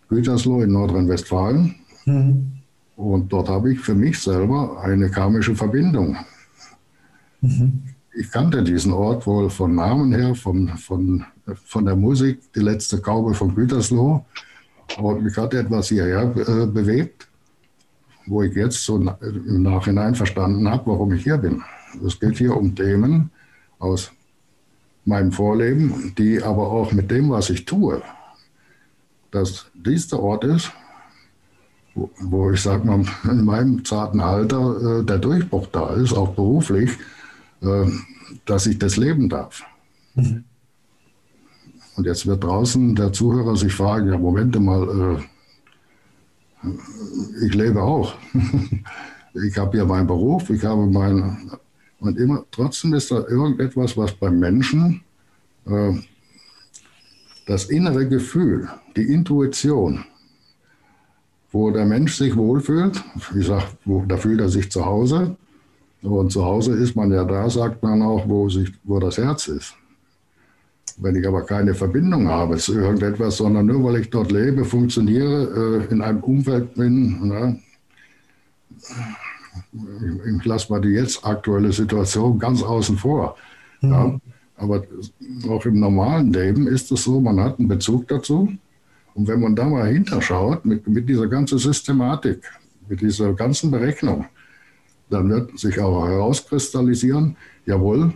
Gütersloh 0.10 0.62
in 0.62 0.72
Nordrhein-Westfalen. 0.72 1.76
Mhm. 2.06 2.52
Und 2.96 3.32
dort 3.32 3.50
habe 3.50 3.74
ich 3.74 3.80
für 3.80 3.94
mich 3.94 4.20
selber 4.20 4.82
eine 4.82 5.10
karmische 5.10 5.56
Verbindung. 5.56 6.18
Mhm. 7.42 7.84
Ich 8.20 8.32
kannte 8.32 8.64
diesen 8.64 8.94
Ort 8.94 9.28
wohl 9.28 9.50
von 9.50 9.76
Namen 9.76 10.12
her, 10.14 10.34
von, 10.34 10.70
von, 10.78 11.24
von 11.66 11.86
der 11.86 11.96
Musik, 11.96 12.40
die 12.54 12.62
letzte 12.62 13.00
Kaube 13.00 13.34
von 13.34 13.54
Gütersloh. 13.54 14.26
Und 14.98 15.24
mich 15.24 15.38
hat 15.38 15.54
etwas 15.54 15.90
hierher 15.90 16.24
äh, 16.36 16.66
bewegt, 16.66 17.27
wo 18.28 18.44
ich 18.44 18.54
jetzt 18.56 18.84
so 18.84 18.98
im 18.98 19.64
Nachhinein 19.64 20.16
verstanden 20.16 20.70
habe, 20.70 20.92
warum 20.92 21.14
ich 21.14 21.24
hier 21.24 21.38
bin. 21.38 21.64
Es 22.06 22.20
geht 22.20 22.38
hier 22.38 22.56
um 22.56 22.76
Themen 22.76 23.32
aus 23.80 24.12
meinem 25.06 25.32
Vorleben, 25.32 26.14
die 26.18 26.44
aber 26.44 26.70
auch 26.70 26.92
mit 26.92 27.10
dem, 27.10 27.30
was 27.30 27.50
ich 27.50 27.66
tue, 27.66 28.02
dass 29.32 29.68
dies 29.74 30.08
der 30.10 30.20
Ort 30.20 30.44
ist, 30.44 30.72
wo, 31.96 32.10
wo 32.20 32.52
ich 32.52 32.62
sage 32.62 32.86
mal, 32.86 33.06
in 33.24 33.46
meinem 33.46 33.86
zarten 33.86 34.20
Alter 34.20 35.00
äh, 35.00 35.06
der 35.06 35.18
Durchbruch 35.18 35.68
da 35.72 35.94
ist, 35.96 36.14
auch 36.14 36.36
beruflich, 36.36 36.92
äh, 37.62 37.86
dass 38.46 38.68
ich 38.68 38.78
das 38.78 38.98
leben 38.98 39.30
darf. 39.30 39.64
Mhm. 40.16 40.44
Und 41.96 42.06
jetzt 42.06 42.28
wird 42.28 42.44
draußen 42.44 42.94
der 42.94 43.12
Zuhörer 43.12 43.56
sich 43.56 43.74
fragen, 43.74 44.10
ja, 44.10 44.18
Moment 44.18 44.60
mal, 44.60 45.18
äh, 45.18 45.24
ich 47.42 47.54
lebe 47.54 47.82
auch. 47.82 48.16
ich 49.34 49.58
habe 49.58 49.78
ja 49.78 49.86
meinen 49.86 50.08
Beruf, 50.08 50.50
ich 50.50 50.64
habe 50.64 50.86
meinen 50.86 51.52
und 52.00 52.18
immer, 52.18 52.46
trotzdem 52.52 52.94
ist 52.94 53.12
da 53.12 53.28
irgendetwas, 53.28 53.98
was 53.98 54.14
beim 54.14 54.40
Menschen 54.40 55.02
äh, 55.66 55.94
das 57.48 57.66
innere 57.66 58.08
Gefühl, 58.08 58.70
die 58.96 59.14
Intuition, 59.14 60.04
wo 61.52 61.72
der 61.72 61.86
Mensch 61.86 62.16
sich 62.16 62.36
wohlfühlt, 62.36 63.02
ich 63.36 63.48
sage, 63.48 63.66
da 64.08 64.18
fühlt 64.18 64.42
er 64.42 64.50
sich 64.50 64.70
zu 64.70 64.86
Hause. 64.86 65.36
Und 66.04 66.32
zu 66.32 66.46
Hause 66.46 66.74
ist 66.76 66.96
man 66.96 67.12
ja 67.12 67.24
da, 67.24 67.50
sagt 67.50 67.82
man 67.82 68.02
auch, 68.02 68.28
wo, 68.30 68.48
sich, 68.50 68.72
wo 68.84 69.00
das 69.00 69.18
Herz 69.18 69.48
ist. 69.48 69.74
Wenn 71.00 71.16
ich 71.16 71.28
aber 71.28 71.44
keine 71.44 71.76
Verbindung 71.76 72.28
habe 72.28 72.58
zu 72.58 72.74
irgendetwas, 72.74 73.38
sondern 73.38 73.68
nur 73.68 73.84
weil 73.84 74.02
ich 74.02 74.10
dort 74.10 74.32
lebe, 74.32 74.66
funktioniere, 74.66 75.86
äh, 75.90 75.94
in 75.94 76.02
einem 76.02 76.22
Umfeld 76.22 76.74
bin, 76.74 77.20
na, 77.22 77.56
ich 79.74 80.46
lasse 80.46 80.72
mal 80.72 80.82
die 80.82 80.90
jetzt 80.90 81.24
aktuelle 81.24 81.72
Situation 81.72 82.40
ganz 82.40 82.64
außen 82.64 82.98
vor. 82.98 83.36
Mhm. 83.82 83.92
Ja. 83.92 84.20
Aber 84.58 84.84
auch 85.50 85.66
im 85.66 85.80
normalen 85.80 86.34
Leben 86.34 86.68
ist 86.68 86.92
es 86.92 87.04
so, 87.04 87.22
man 87.22 87.40
hat 87.40 87.60
einen 87.60 87.68
Bezug 87.68 88.08
dazu. 88.08 88.52
Und 89.14 89.28
wenn 89.28 89.40
man 89.40 89.56
da 89.56 89.66
mal 89.66 89.88
hinterschaut, 89.88 90.66
mit, 90.66 90.88
mit 90.88 91.08
dieser 91.08 91.28
ganzen 91.28 91.60
Systematik, 91.60 92.42
mit 92.88 93.02
dieser 93.02 93.34
ganzen 93.34 93.70
Berechnung, 93.70 94.26
dann 95.10 95.30
wird 95.30 95.58
sich 95.58 95.80
auch 95.80 96.08
herauskristallisieren, 96.08 97.36
jawohl, 97.66 98.14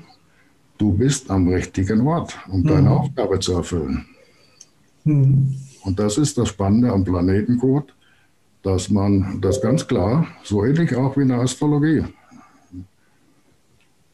du 0.81 0.91
bist 0.93 1.29
am 1.29 1.47
richtigen 1.47 2.07
Ort, 2.07 2.37
um 2.49 2.61
mhm. 2.61 2.67
deine 2.67 2.91
Aufgabe 2.91 3.39
zu 3.39 3.53
erfüllen. 3.53 4.05
Mhm. 5.03 5.55
Und 5.83 5.99
das 5.99 6.17
ist 6.17 6.37
das 6.37 6.49
Spannende 6.49 6.91
am 6.91 7.03
Planetencode 7.03 7.93
dass 8.63 8.89
man 8.89 9.39
das 9.41 9.61
ganz 9.61 9.87
klar, 9.87 10.27
so 10.43 10.63
ähnlich 10.63 10.95
auch 10.95 11.17
wie 11.17 11.21
in 11.21 11.29
der 11.29 11.39
Astrologie. 11.39 12.03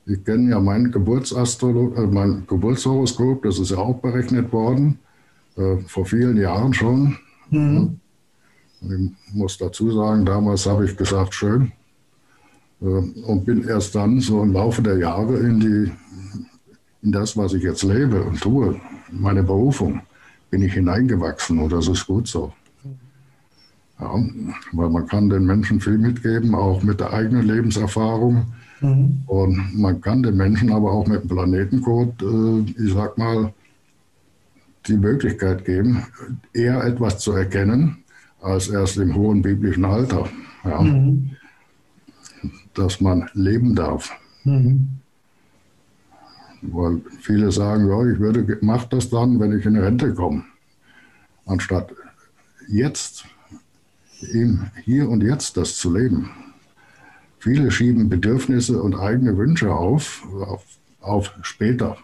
Ich 0.06 0.24
kenne 0.24 0.52
ja 0.52 0.60
mein, 0.60 0.90
Geburtsastrolo 0.90 1.94
äh, 1.96 2.08
mein 2.08 2.46
Geburtshoroskop, 2.48 3.44
das 3.44 3.60
ist 3.60 3.72
ja 3.72 3.78
auch 3.78 4.00
berechnet 4.00 4.54
worden, 4.54 5.00
äh, 5.58 5.78
vor 5.86 6.06
vielen 6.06 6.38
Jahren 6.38 6.74
schon. 6.74 7.18
Mhm. 7.50 8.00
Ich 8.80 9.34
muss 9.34 9.58
dazu 9.58 9.92
sagen, 9.92 10.26
damals 10.26 10.66
habe 10.66 10.86
ich 10.86 10.96
gesagt, 10.96 11.34
schön. 11.34 11.74
Äh, 12.82 12.86
und 12.86 13.44
bin 13.44 13.68
erst 13.68 13.96
dann 13.96 14.22
so 14.22 14.42
im 14.44 14.54
Laufe 14.54 14.82
der 14.82 14.98
Jahre 14.98 15.40
in, 15.40 15.60
die, 15.60 15.92
in 17.02 17.12
das, 17.12 17.38
was 17.38 17.54
ich 17.54 17.64
jetzt 17.64 17.84
lebe 17.84 18.24
und 18.24 18.42
tue, 18.42 18.80
meine 19.12 19.44
Berufung, 19.44 20.02
bin 20.50 20.62
ich 20.62 20.74
hineingewachsen 20.74 21.60
und 21.60 21.72
das 21.72 21.88
ist 21.88 22.08
gut 22.08 22.28
so. 22.28 22.54
Ja, 24.00 24.14
weil 24.74 24.90
man 24.90 25.08
kann 25.08 25.30
den 25.30 25.46
Menschen 25.46 25.82
viel 25.82 25.98
mitgeben, 25.98 26.54
auch 26.54 26.84
mit 26.84 27.00
der 27.00 27.14
eigenen 27.14 27.48
Lebenserfahrung. 27.48 28.46
Mhm. 28.80 29.24
Und 29.26 29.80
man 29.80 30.02
kann 30.02 30.22
den 30.22 30.38
Menschen 30.38 30.72
aber 30.72 30.92
auch 30.92 31.08
mit 31.08 31.24
dem 31.24 31.30
Planetencode, 31.30 32.22
äh, 32.22 32.84
ich 32.84 32.94
sag 32.94 33.18
mal, 33.18 33.54
die 34.86 34.98
Möglichkeit 34.98 35.66
geben, 35.66 36.06
eher 36.54 36.84
etwas 36.84 37.20
zu 37.20 37.32
erkennen, 37.32 38.04
als 38.40 38.70
erst 38.70 38.98
im 38.98 39.16
hohen 39.16 39.42
biblischen 39.42 39.84
Alter. 39.84 40.30
Ja. 40.64 40.82
Mhm. 40.82 41.32
Dass 42.76 43.02
man 43.02 43.28
leben 43.34 43.74
darf. 43.74 44.12
Mhm. 44.44 45.00
Weil 46.62 47.02
viele 47.22 47.52
sagen, 47.52 47.88
ja, 47.88 48.12
ich 48.12 48.20
würde, 48.20 48.58
mach 48.62 48.86
das 48.86 49.10
dann, 49.10 49.40
wenn 49.40 49.58
ich 49.58 49.66
in 49.66 49.78
Rente 49.78 50.14
komme. 50.14 50.44
Anstatt 51.46 51.94
jetzt 52.68 53.26
im 54.32 54.66
Hier 54.84 55.10
und 55.10 55.22
Jetzt 55.24 55.58
das 55.58 55.78
zu 55.78 55.94
leben. 55.94 56.30
Viele 57.40 57.72
schieben 57.72 58.10
Bedürfnisse 58.10 58.82
und 58.82 58.96
eigene 58.96 59.38
Wünsche 59.38 59.74
auf, 59.74 60.28
auf, 60.34 60.66
auf 61.02 61.34
später. 61.42 61.98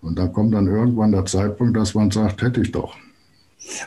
Und 0.00 0.18
da 0.18 0.26
kommt 0.26 0.54
dann 0.54 0.66
irgendwann 0.66 1.12
der 1.12 1.26
Zeitpunkt, 1.26 1.76
dass 1.76 1.94
man 1.94 2.10
sagt, 2.10 2.42
hätte 2.42 2.62
ich 2.62 2.72
doch. 2.72 2.96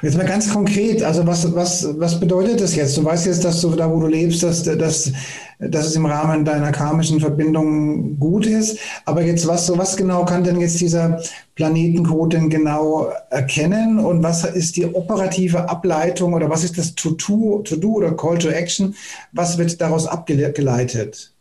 Jetzt 0.01 0.18
mal 0.18 0.25
ganz 0.25 0.51
konkret, 0.51 1.01
also 1.03 1.25
was, 1.25 1.53
was, 1.56 1.88
was 2.00 2.20
bedeutet 2.20 2.62
das 2.62 2.75
jetzt? 2.75 2.96
Du 2.98 3.03
weißt 3.03 3.25
jetzt, 3.25 3.44
dass 3.44 3.62
du 3.62 3.72
da, 3.72 3.92
wo 3.92 4.00
du 4.00 4.08
lebst, 4.08 4.44
dass, 4.44 4.63
dass, 4.63 5.12
dass 5.60 5.88
es 5.88 5.96
im 5.96 6.06
Rahmen 6.06 6.46
deiner 6.46 6.72
karmischen 6.72 7.20
Verbindung 7.20 8.20
gut 8.20 8.46
ist. 8.46 8.80
Aber 9.06 9.24
jetzt, 9.24 9.48
was, 9.48 9.65
so 9.65 9.77
was 9.77 9.98
genau 9.98 10.25
kann 10.25 10.44
denn 10.44 10.60
jetzt 10.60 10.80
dieser 10.80 11.22
Planetencode 11.56 12.34
denn 12.34 12.50
genau 12.50 13.12
erkennen? 13.30 14.00
Und 14.00 14.22
was 14.22 14.46
ist 14.46 14.75
die 14.75 14.86
operative 14.86 15.68
Ableitung 15.70 16.34
oder 16.34 16.50
was 16.50 16.63
ist 16.63 16.77
das 16.77 16.94
To-Do 16.96 17.62
to 17.63 17.75
-do 17.75 17.94
oder 17.94 18.15
Call 18.15 18.38
to 18.38 18.50
Action? 18.50 18.94
Was 19.32 19.58
wird 19.58 19.82
daraus 19.82 20.06
abgeleitet? 20.06 21.34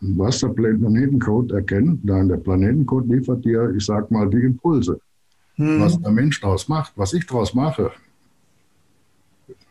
Was 0.00 0.40
der 0.40 0.48
Planetencode 0.48 1.52
erkennt, 1.52 2.04
nein, 2.04 2.28
der 2.28 2.36
Planetencode 2.36 3.08
liefert 3.08 3.44
dir, 3.44 3.72
ich 3.74 3.86
sag 3.86 4.10
mal, 4.10 4.28
die 4.28 4.44
Impulse 4.44 5.00
hm. 5.56 5.80
was 5.80 6.00
der 6.00 6.12
Mensch 6.12 6.40
daraus 6.40 6.68
macht, 6.68 6.92
was 6.96 7.12
ich 7.12 7.26
daraus 7.26 7.54
mache. 7.54 7.90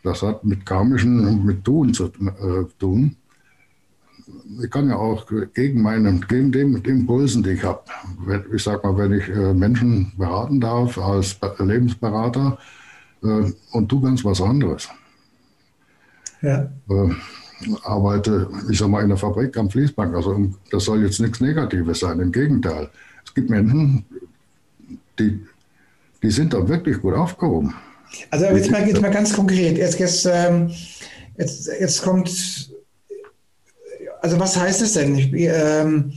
Das 0.02 0.22
hat 0.22 0.44
mit 0.44 0.64
karmischen 0.64 1.26
und 1.26 1.44
mit 1.44 1.64
Tun 1.64 1.92
zu 1.92 2.04
äh, 2.06 2.64
tun. 2.78 3.16
ich 4.62 4.70
kann 4.70 4.88
ja 4.88 4.96
auch 4.96 5.26
gegen 5.54 5.82
meinen, 5.82 6.20
gegen 6.28 6.52
den 6.52 6.76
Impulsen, 6.76 7.42
die 7.42 7.50
ich 7.50 7.64
habe, 7.64 7.82
ich 8.54 8.62
sag 8.62 8.84
mal, 8.84 8.96
wenn 8.96 9.12
ich 9.12 9.28
äh, 9.28 9.52
Menschen 9.52 10.12
beraten 10.16 10.60
darf 10.60 10.96
als 10.98 11.38
Lebensberater 11.58 12.58
äh, 13.22 13.52
und 13.72 13.88
tu 13.88 14.00
ganz 14.00 14.24
was 14.24 14.40
anderes. 14.40 14.88
Ja. 16.42 16.70
Äh, 16.88 17.14
arbeite, 17.82 18.48
ich 18.70 18.78
sag 18.78 18.88
mal, 18.88 19.02
in 19.02 19.08
der 19.08 19.16
Fabrik 19.16 19.56
am 19.56 19.70
Fließband. 19.70 20.14
Also 20.14 20.52
das 20.70 20.84
soll 20.84 21.02
jetzt 21.02 21.20
nichts 21.20 21.40
Negatives 21.40 22.00
sein, 22.00 22.20
im 22.20 22.32
Gegenteil. 22.32 22.90
Es 23.24 23.34
gibt 23.34 23.50
Menschen, 23.50 24.04
die, 25.18 25.40
die 26.26 26.32
sind 26.32 26.52
da 26.52 26.68
wirklich 26.68 27.00
gut 27.00 27.14
aufgehoben. 27.14 27.72
Also 28.30 28.46
jetzt 28.46 28.70
mal, 28.70 28.86
jetzt 28.86 29.00
mal 29.00 29.12
ganz 29.12 29.32
konkret. 29.32 29.78
Jetzt, 29.78 30.00
jetzt, 30.00 30.26
ähm, 30.26 30.72
jetzt, 31.36 31.68
jetzt 31.80 32.02
kommt 32.02 32.28
also 34.20 34.40
was 34.40 34.56
heißt 34.56 34.82
es 34.82 34.94
denn? 34.94 35.16
Ich, 35.16 35.32
ähm, 35.32 36.12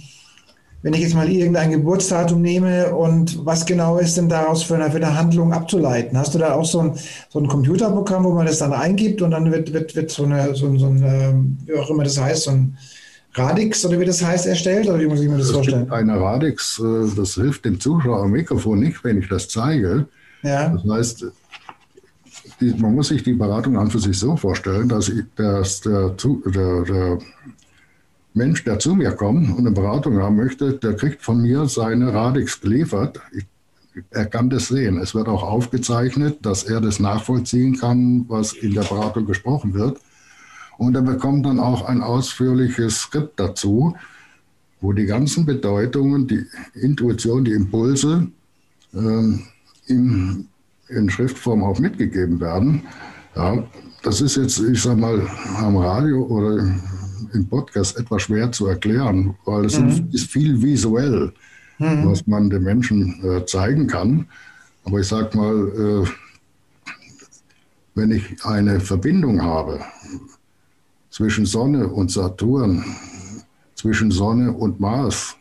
wenn 0.81 0.93
ich 0.93 1.01
jetzt 1.01 1.13
mal 1.13 1.29
irgendein 1.29 1.69
Geburtsdatum 1.69 2.41
nehme 2.41 2.95
und 2.95 3.45
was 3.45 3.67
genau 3.67 3.99
ist 3.99 4.17
denn 4.17 4.29
daraus 4.29 4.63
für 4.63 4.75
eine, 4.75 4.89
für 4.89 4.97
eine 4.97 5.15
Handlung 5.15 5.53
abzuleiten? 5.53 6.17
Hast 6.17 6.33
du 6.33 6.39
da 6.39 6.53
auch 6.53 6.65
so 6.65 6.79
ein, 6.79 6.93
so 7.29 7.39
ein 7.39 7.47
Computerprogramm, 7.47 8.23
wo 8.23 8.31
man 8.31 8.47
das 8.47 8.57
dann 8.57 8.73
eingibt 8.73 9.21
und 9.21 9.29
dann 9.29 9.51
wird, 9.51 9.73
wird, 9.73 9.95
wird 9.95 10.09
so, 10.09 10.23
eine, 10.23 10.55
so, 10.55 10.75
so 10.79 10.87
ein, 10.87 11.03
ähm, 11.03 11.57
wie 11.65 11.75
auch 11.75 11.91
immer 11.91 12.03
das 12.03 12.19
heißt, 12.19 12.43
so 12.43 12.51
ein 12.51 12.77
Radix 13.39 13.85
oder 13.85 13.99
wie 13.99 14.05
das 14.05 14.23
heißt, 14.23 14.45
erstellt? 14.45 14.87
Oder 14.87 14.99
wie 14.99 15.07
muss 15.07 15.21
ich 15.21 15.29
mir 15.29 15.37
das 15.37 15.47
es 15.47 15.51
vorstellen? 15.51 15.81
Gibt 15.81 15.93
eine 15.93 16.19
Radix, 16.19 16.79
äh, 16.79 17.07
das 17.15 17.35
hilft 17.35 17.65
dem 17.65 17.79
Zuschauer 17.79 18.23
am 18.23 18.31
Mikrofon 18.31 18.79
nicht, 18.79 19.03
wenn 19.03 19.19
ich 19.19 19.27
das 19.27 19.47
zeige. 19.47 20.07
Ja. 20.43 20.69
Das 20.69 20.83
heißt, 20.89 21.25
man 22.77 22.95
muss 22.95 23.09
sich 23.09 23.23
die 23.23 23.33
Beratung 23.33 23.77
an 23.77 23.89
für 23.89 23.99
sich 23.99 24.17
so 24.17 24.35
vorstellen, 24.35 24.89
dass, 24.89 25.09
ich, 25.09 25.23
dass 25.35 25.81
der, 25.81 26.15
der, 26.45 26.83
der 26.83 27.19
Mensch, 28.33 28.63
der 28.63 28.79
zu 28.79 28.95
mir 28.95 29.11
kommt 29.11 29.49
und 29.49 29.59
eine 29.59 29.71
Beratung 29.71 30.17
haben 30.17 30.35
möchte, 30.35 30.73
der 30.73 30.95
kriegt 30.95 31.21
von 31.21 31.41
mir 31.41 31.67
seine 31.67 32.13
Radix 32.13 32.59
geliefert. 32.61 33.19
Ich, 33.31 33.45
er 34.11 34.25
kann 34.25 34.49
das 34.49 34.67
sehen. 34.67 34.97
Es 34.97 35.15
wird 35.15 35.27
auch 35.27 35.43
aufgezeichnet, 35.43 36.37
dass 36.41 36.63
er 36.63 36.79
das 36.79 36.99
nachvollziehen 36.99 37.77
kann, 37.77 38.25
was 38.27 38.53
in 38.53 38.73
der 38.73 38.83
Beratung 38.83 39.25
gesprochen 39.25 39.73
wird. 39.73 39.99
Und 40.79 40.95
er 40.95 41.01
bekommt 41.01 41.45
dann 41.45 41.59
auch 41.59 41.89
ein 41.89 42.01
ausführliches 42.01 43.01
Skript 43.01 43.37
dazu, 43.37 43.97
wo 44.79 44.93
die 44.93 45.05
ganzen 45.05 45.45
Bedeutungen, 45.45 46.25
die 46.25 46.45
Intuition, 46.73 47.43
die 47.43 47.51
Impulse 47.51 48.27
ähm, 48.93 49.43
in, 49.87 50.47
in 50.87 51.09
Schriftform 51.09 51.63
auch 51.63 51.79
mitgegeben 51.79 52.39
werden. 52.39 52.83
Ja, 53.35 53.61
das 54.03 54.21
ist 54.21 54.37
jetzt, 54.37 54.59
ich 54.59 54.81
sag 54.81 54.97
mal, 54.97 55.21
am 55.57 55.75
Radio 55.75 56.25
oder 56.25 56.63
im 57.33 57.49
Podcast 57.49 57.99
etwas 57.99 58.21
schwer 58.21 58.49
zu 58.53 58.67
erklären, 58.67 59.35
weil 59.43 59.65
es 59.65 59.77
mhm. 59.77 60.07
ist 60.13 60.31
viel 60.31 60.61
visuell, 60.61 61.33
mhm. 61.77 62.05
was 62.05 62.25
man 62.25 62.49
den 62.49 62.63
Menschen 62.63 63.21
äh, 63.21 63.45
zeigen 63.45 63.87
kann. 63.87 64.27
Aber 64.85 65.01
ich 65.01 65.07
sage 65.09 65.37
mal, 65.37 66.05
äh, 66.05 66.09
wenn 67.95 68.11
ich 68.11 68.45
eine 68.45 68.79
Verbindung 68.79 69.41
habe 69.41 69.81
zwischen 71.09 71.45
Sonne 71.45 71.87
und 71.87 72.11
Saturn, 72.11 72.83
zwischen 73.75 74.11
Sonne 74.11 74.51
und 74.51 74.79
Mars 74.79 75.35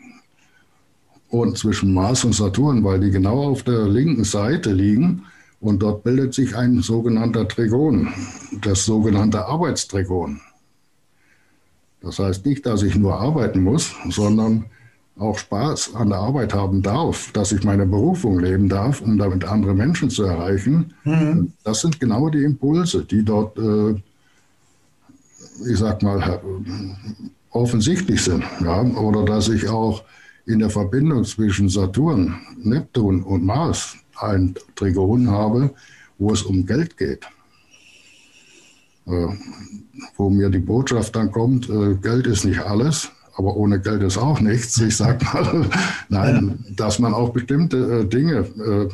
und 1.29 1.59
zwischen 1.59 1.93
Mars 1.93 2.25
und 2.25 2.35
Saturn, 2.35 2.83
weil 2.85 3.01
die 3.01 3.11
genau 3.11 3.51
auf 3.51 3.63
der 3.63 3.87
linken 3.87 4.25
Seite 4.25 4.73
liegen, 4.73 5.25
und 5.61 5.81
dort 5.81 6.05
bildet 6.05 6.35
sich 6.35 6.57
ein 6.57 6.83
sogenannter 6.83 7.49
Trigon, 7.49 8.09
das 8.63 8.85
sogenannte 8.85 9.45
Arbeitstrigon. 9.47 10.41
Das 12.01 12.21
heißt 12.21 12.47
nicht, 12.47 12.65
dass 12.65 12.83
ich 12.83 12.95
nur 12.95 13.19
arbeiten 13.19 13.65
muss, 13.65 13.93
sondern 14.09 14.67
auch 15.19 15.37
Spaß 15.37 15.97
an 15.97 16.11
der 16.11 16.19
Arbeit 16.19 16.55
haben 16.55 16.81
darf, 16.81 17.33
dass 17.33 17.51
ich 17.51 17.65
meine 17.65 17.87
Berufung 17.87 18.39
leben 18.39 18.69
darf, 18.69 19.01
um 19.01 19.19
damit 19.19 19.45
andere 19.45 19.75
Menschen 19.75 20.11
zu 20.11 20.23
erreichen. 20.23 20.95
Mhm. 21.03 21.53
Das 21.65 21.81
sind 21.81 21.99
genau 21.99 22.29
die 22.29 22.45
Impulse, 22.45 23.05
die 23.05 23.25
dort, 23.25 23.59
äh, 23.59 24.01
ich 25.67 25.79
sag 25.79 26.03
mal, 26.03 26.41
offensichtlich 27.51 28.23
sind. 28.23 28.45
Ja? 28.61 28.83
Oder 28.83 29.25
dass 29.25 29.49
ich 29.49 29.69
auch 29.69 30.03
in 30.47 30.61
der 30.61 30.71
Verbindung 30.71 31.25
zwischen 31.25 31.69
Saturn, 31.69 32.41
Neptun 32.57 33.23
und 33.23 33.45
Mars 33.45 33.97
ein 34.17 34.55
Trigon 34.75 35.31
habe, 35.31 35.71
wo 36.19 36.33
es 36.33 36.43
um 36.43 36.67
Geld 36.67 36.97
geht. 36.97 37.27
Äh, 39.07 39.27
wo 40.17 40.31
mir 40.31 40.51
die 40.51 40.59
Botschaft 40.59 41.17
dann 41.17 41.31
kommt, 41.31 41.69
äh, 41.69 41.95
Geld 41.95 42.27
ist 42.27 42.45
nicht 42.45 42.61
alles, 42.61 43.11
aber 43.37 43.57
ohne 43.57 43.81
Geld 43.81 44.03
ist 44.03 44.19
auch 44.19 44.41
nichts. 44.41 44.81
Ich 44.81 44.97
sage 44.97 45.25
mal, 45.25 45.71
nein, 46.09 46.65
dass 46.77 46.99
man 46.99 47.15
auch 47.15 47.31
bestimmte 47.31 48.01
äh, 48.01 48.05
Dinge 48.05 48.91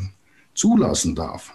zulassen 0.54 1.14
darf. 1.14 1.52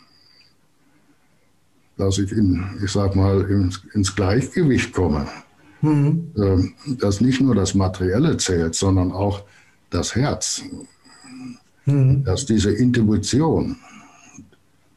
Dass 2.00 2.18
ich, 2.18 2.32
in, 2.32 2.66
ich 2.84 2.92
sag 2.92 3.16
mal, 3.16 3.42
ins, 3.42 3.84
ins 3.94 4.16
Gleichgewicht 4.16 4.92
komme. 4.92 5.28
Mhm. 5.82 6.32
Ähm, 6.36 6.74
dass 6.98 7.22
nicht 7.22 7.40
nur 7.40 7.54
das 7.54 7.76
Materielle 7.76 8.38
zählt, 8.38 8.74
sondern 8.74 9.12
auch 9.12 9.44
das 9.92 10.16
Herz. 10.16 10.64
Mhm. 11.86 12.24
Dass 12.24 12.48
diese 12.48 12.72
Intuition, 12.72 13.78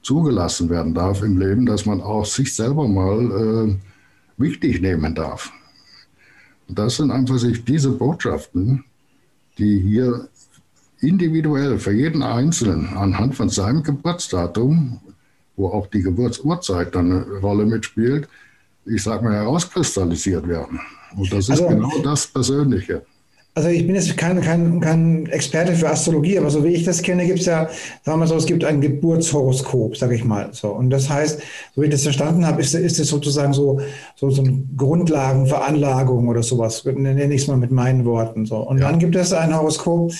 zugelassen 0.02 0.68
werden 0.68 0.94
darf 0.94 1.22
im 1.22 1.38
Leben, 1.38 1.64
dass 1.64 1.86
man 1.86 2.00
auch 2.00 2.26
sich 2.26 2.54
selber 2.54 2.88
mal 2.88 3.68
äh, 3.70 3.74
wichtig 4.36 4.82
nehmen 4.82 5.14
darf. 5.14 5.52
Und 6.68 6.78
das 6.78 6.96
sind 6.96 7.10
einfach 7.10 7.38
sich 7.38 7.64
diese 7.64 7.92
Botschaften, 7.92 8.84
die 9.58 9.78
hier 9.78 10.28
individuell 11.00 11.78
für 11.78 11.92
jeden 11.92 12.22
Einzelnen 12.22 12.96
anhand 12.96 13.34
von 13.34 13.48
seinem 13.48 13.82
Geburtsdatum, 13.82 15.00
wo 15.62 15.68
auch 15.68 15.86
die 15.86 16.02
Geburtsurzeit 16.02 16.94
dann 16.94 17.12
eine 17.12 17.38
Rolle 17.40 17.64
mitspielt, 17.64 18.28
ich 18.84 19.02
sage 19.02 19.24
mal, 19.24 19.34
herauskristallisiert 19.34 20.48
werden. 20.48 20.80
Und 21.16 21.32
das 21.32 21.48
ist 21.48 21.50
also, 21.50 21.68
genau 21.68 21.90
das 22.02 22.26
Persönliche. 22.26 23.02
Also 23.54 23.68
ich 23.68 23.86
bin 23.86 23.94
jetzt 23.94 24.16
kein, 24.16 24.40
kein, 24.40 24.80
kein 24.80 25.26
Experte 25.26 25.74
für 25.74 25.90
Astrologie, 25.90 26.38
aber 26.38 26.48
so 26.48 26.64
wie 26.64 26.70
ich 26.70 26.84
das 26.84 27.02
kenne, 27.02 27.26
gibt 27.26 27.40
es 27.40 27.46
ja, 27.46 27.68
sagen 28.02 28.18
wir 28.18 28.26
so, 28.26 28.34
es 28.34 28.46
gibt 28.46 28.64
ein 28.64 28.80
Geburtshoroskop, 28.80 29.96
sage 29.96 30.14
ich 30.14 30.24
mal. 30.24 30.48
So. 30.52 30.70
Und 30.70 30.88
das 30.90 31.08
heißt, 31.08 31.40
so 31.74 31.82
wie 31.82 31.86
ich 31.86 31.92
das 31.92 32.02
verstanden 32.02 32.46
habe, 32.46 32.62
ist, 32.62 32.74
ist 32.74 32.98
es 32.98 33.08
sozusagen 33.08 33.52
so, 33.52 33.80
so, 34.16 34.30
so 34.30 34.42
eine 34.42 34.64
Grundlagenveranlagung 34.76 36.28
oder 36.28 36.42
sowas, 36.42 36.84
nenne 36.84 37.32
ich 37.32 37.42
es 37.42 37.46
mal 37.46 37.58
mit 37.58 37.70
meinen 37.70 38.06
Worten. 38.06 38.46
So. 38.46 38.56
Und 38.56 38.78
ja. 38.78 38.88
dann 38.88 38.98
gibt 38.98 39.14
es 39.16 39.32
ein 39.34 39.54
Horoskop 39.54 40.12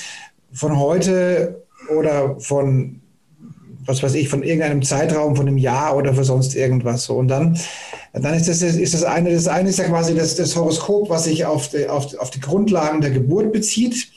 von 0.53 0.79
heute 0.79 1.65
oder 1.97 2.39
von 2.39 3.02
was 3.85 4.03
weiß 4.03 4.15
ich, 4.15 4.29
von 4.29 4.43
irgendeinem 4.43 4.83
Zeitraum, 4.83 5.37
von 5.37 5.47
einem 5.47 5.59
Jahr 5.59 5.97
oder 5.97 6.15
für 6.15 6.25
sonst 6.25 6.55
irgendwas. 6.55 7.05
So. 7.05 7.15
Und 7.15 7.29
dann, 7.29 7.59
dann 8.13 8.35
ist 8.35 8.49
das, 8.49 8.63
ist 8.63 8.95
das 8.95 9.05
eine, 9.05 9.33
das 9.33 9.49
eine 9.49 9.69
ist 9.69 9.79
ja 9.79 9.85
quasi 9.85 10.15
das, 10.15 10.37
das 10.37 10.57
Horoskop, 10.57 11.09
was 11.11 11.25
sich 11.25 11.45
auf 11.45 11.69
die, 11.69 11.89
auf, 11.89 12.15
auf 12.19 12.31
die 12.31 12.41
Grundlagen 12.41 13.01
der 13.01 13.11
Geburt 13.11 13.53
bezieht. 13.53 14.09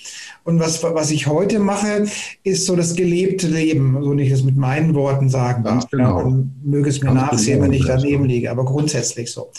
Und 0.44 0.60
was, 0.60 0.84
was 0.84 1.10
ich 1.10 1.26
heute 1.26 1.58
mache, 1.58 2.06
ist 2.44 2.68
so 2.68 2.76
das 2.76 2.96
gelebte 2.96 3.48
Leben, 3.48 3.98
so 4.04 4.14
nicht 4.14 4.32
das 4.32 4.44
mit 4.44 4.56
meinen 4.56 4.94
Worten 4.94 5.28
sagen 5.28 5.64
darf. 5.64 5.90
Genau. 5.90 6.20
Ja, 6.20 6.44
möge 6.64 6.90
es 6.90 7.02
mir 7.02 7.08
Ganz 7.08 7.32
nachsehen, 7.32 7.62
genau 7.62 7.66
wenn 7.66 7.74
ich 7.74 7.86
daneben 7.86 8.26
liege, 8.26 8.52
aber 8.52 8.64
grundsätzlich 8.64 9.32
so. 9.32 9.50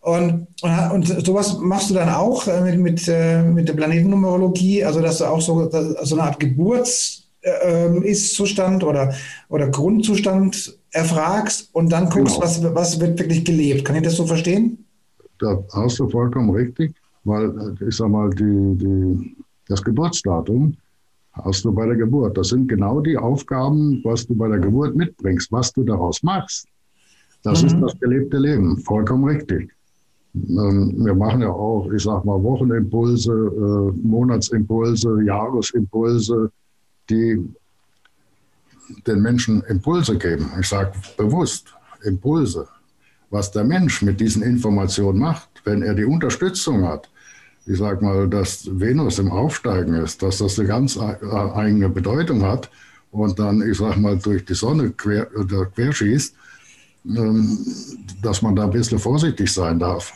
Und, 0.00 0.48
und 0.92 1.24
sowas 1.24 1.58
machst 1.60 1.88
du 1.88 1.94
dann 1.94 2.08
auch 2.08 2.46
äh, 2.48 2.60
mit, 2.62 2.78
mit, 2.78 3.08
äh, 3.08 3.42
mit 3.42 3.68
der 3.68 3.74
Planetennumerologie, 3.74 4.84
also 4.84 5.00
dass 5.00 5.18
du 5.18 5.24
auch 5.24 5.40
so, 5.40 5.70
so 5.70 6.14
eine 6.16 6.24
Art 6.24 6.40
Geburts- 6.40 7.13
ähm, 7.44 8.02
Ist-Zustand 8.02 8.84
oder, 8.84 9.14
oder 9.48 9.68
Grundzustand 9.68 10.78
erfragst 10.90 11.70
und 11.72 11.90
dann 11.90 12.08
guckst, 12.08 12.36
genau. 12.36 12.44
was, 12.44 12.74
was 12.74 13.00
wird 13.00 13.18
wirklich 13.18 13.44
gelebt. 13.44 13.84
Kann 13.84 13.96
ich 13.96 14.02
das 14.02 14.16
so 14.16 14.26
verstehen? 14.26 14.84
Da 15.38 15.62
hast 15.72 15.98
du 15.98 16.08
vollkommen 16.08 16.50
richtig, 16.50 16.94
weil 17.24 17.76
äh, 17.80 17.88
ich 17.88 17.96
sag 17.96 18.08
mal, 18.08 18.30
die, 18.30 18.78
die, 18.78 19.36
das 19.68 19.82
Geburtsdatum 19.82 20.76
hast 21.32 21.64
du 21.64 21.72
bei 21.72 21.86
der 21.86 21.96
Geburt. 21.96 22.38
Das 22.38 22.48
sind 22.48 22.68
genau 22.68 23.00
die 23.00 23.18
Aufgaben, 23.18 24.00
was 24.04 24.26
du 24.26 24.34
bei 24.34 24.48
der 24.48 24.58
Geburt 24.58 24.94
mitbringst, 24.94 25.50
was 25.50 25.72
du 25.72 25.82
daraus 25.82 26.22
machst. 26.22 26.66
Das 27.42 27.62
mhm. 27.62 27.68
ist 27.68 27.80
das 27.80 28.00
gelebte 28.00 28.38
Leben, 28.38 28.78
vollkommen 28.78 29.24
richtig. 29.24 29.70
Ähm, 30.34 30.94
wir 31.04 31.14
machen 31.14 31.42
ja 31.42 31.50
auch, 31.50 31.90
ich 31.92 32.02
sag 32.02 32.24
mal, 32.24 32.42
Wochenimpulse, 32.42 33.32
äh, 33.32 34.06
Monatsimpulse, 34.06 35.22
Jahresimpulse, 35.24 36.50
die 37.10 37.54
den 39.06 39.22
Menschen 39.22 39.62
Impulse 39.64 40.18
geben. 40.18 40.50
Ich 40.60 40.68
sage 40.68 40.92
bewusst 41.16 41.74
Impulse. 42.04 42.68
Was 43.30 43.50
der 43.50 43.64
Mensch 43.64 44.02
mit 44.02 44.20
diesen 44.20 44.42
Informationen 44.42 45.18
macht, 45.18 45.48
wenn 45.64 45.82
er 45.82 45.94
die 45.94 46.04
Unterstützung 46.04 46.86
hat, 46.86 47.08
ich 47.66 47.78
sage 47.78 48.04
mal, 48.04 48.28
dass 48.28 48.68
Venus 48.78 49.18
im 49.18 49.32
Aufsteigen 49.32 49.94
ist, 49.94 50.22
dass 50.22 50.38
das 50.38 50.58
eine 50.58 50.68
ganz 50.68 50.98
eigene 50.98 51.88
Bedeutung 51.88 52.42
hat 52.42 52.70
und 53.10 53.38
dann, 53.38 53.62
ich 53.62 53.78
sage 53.78 53.98
mal, 53.98 54.18
durch 54.18 54.44
die 54.44 54.54
Sonne 54.54 54.90
quer, 54.90 55.26
querschießt, 55.74 56.34
ähm, 57.06 57.58
dass 58.22 58.42
man 58.42 58.54
da 58.54 58.64
ein 58.64 58.70
bisschen 58.70 58.98
vorsichtig 58.98 59.52
sein 59.52 59.78
darf. 59.78 60.12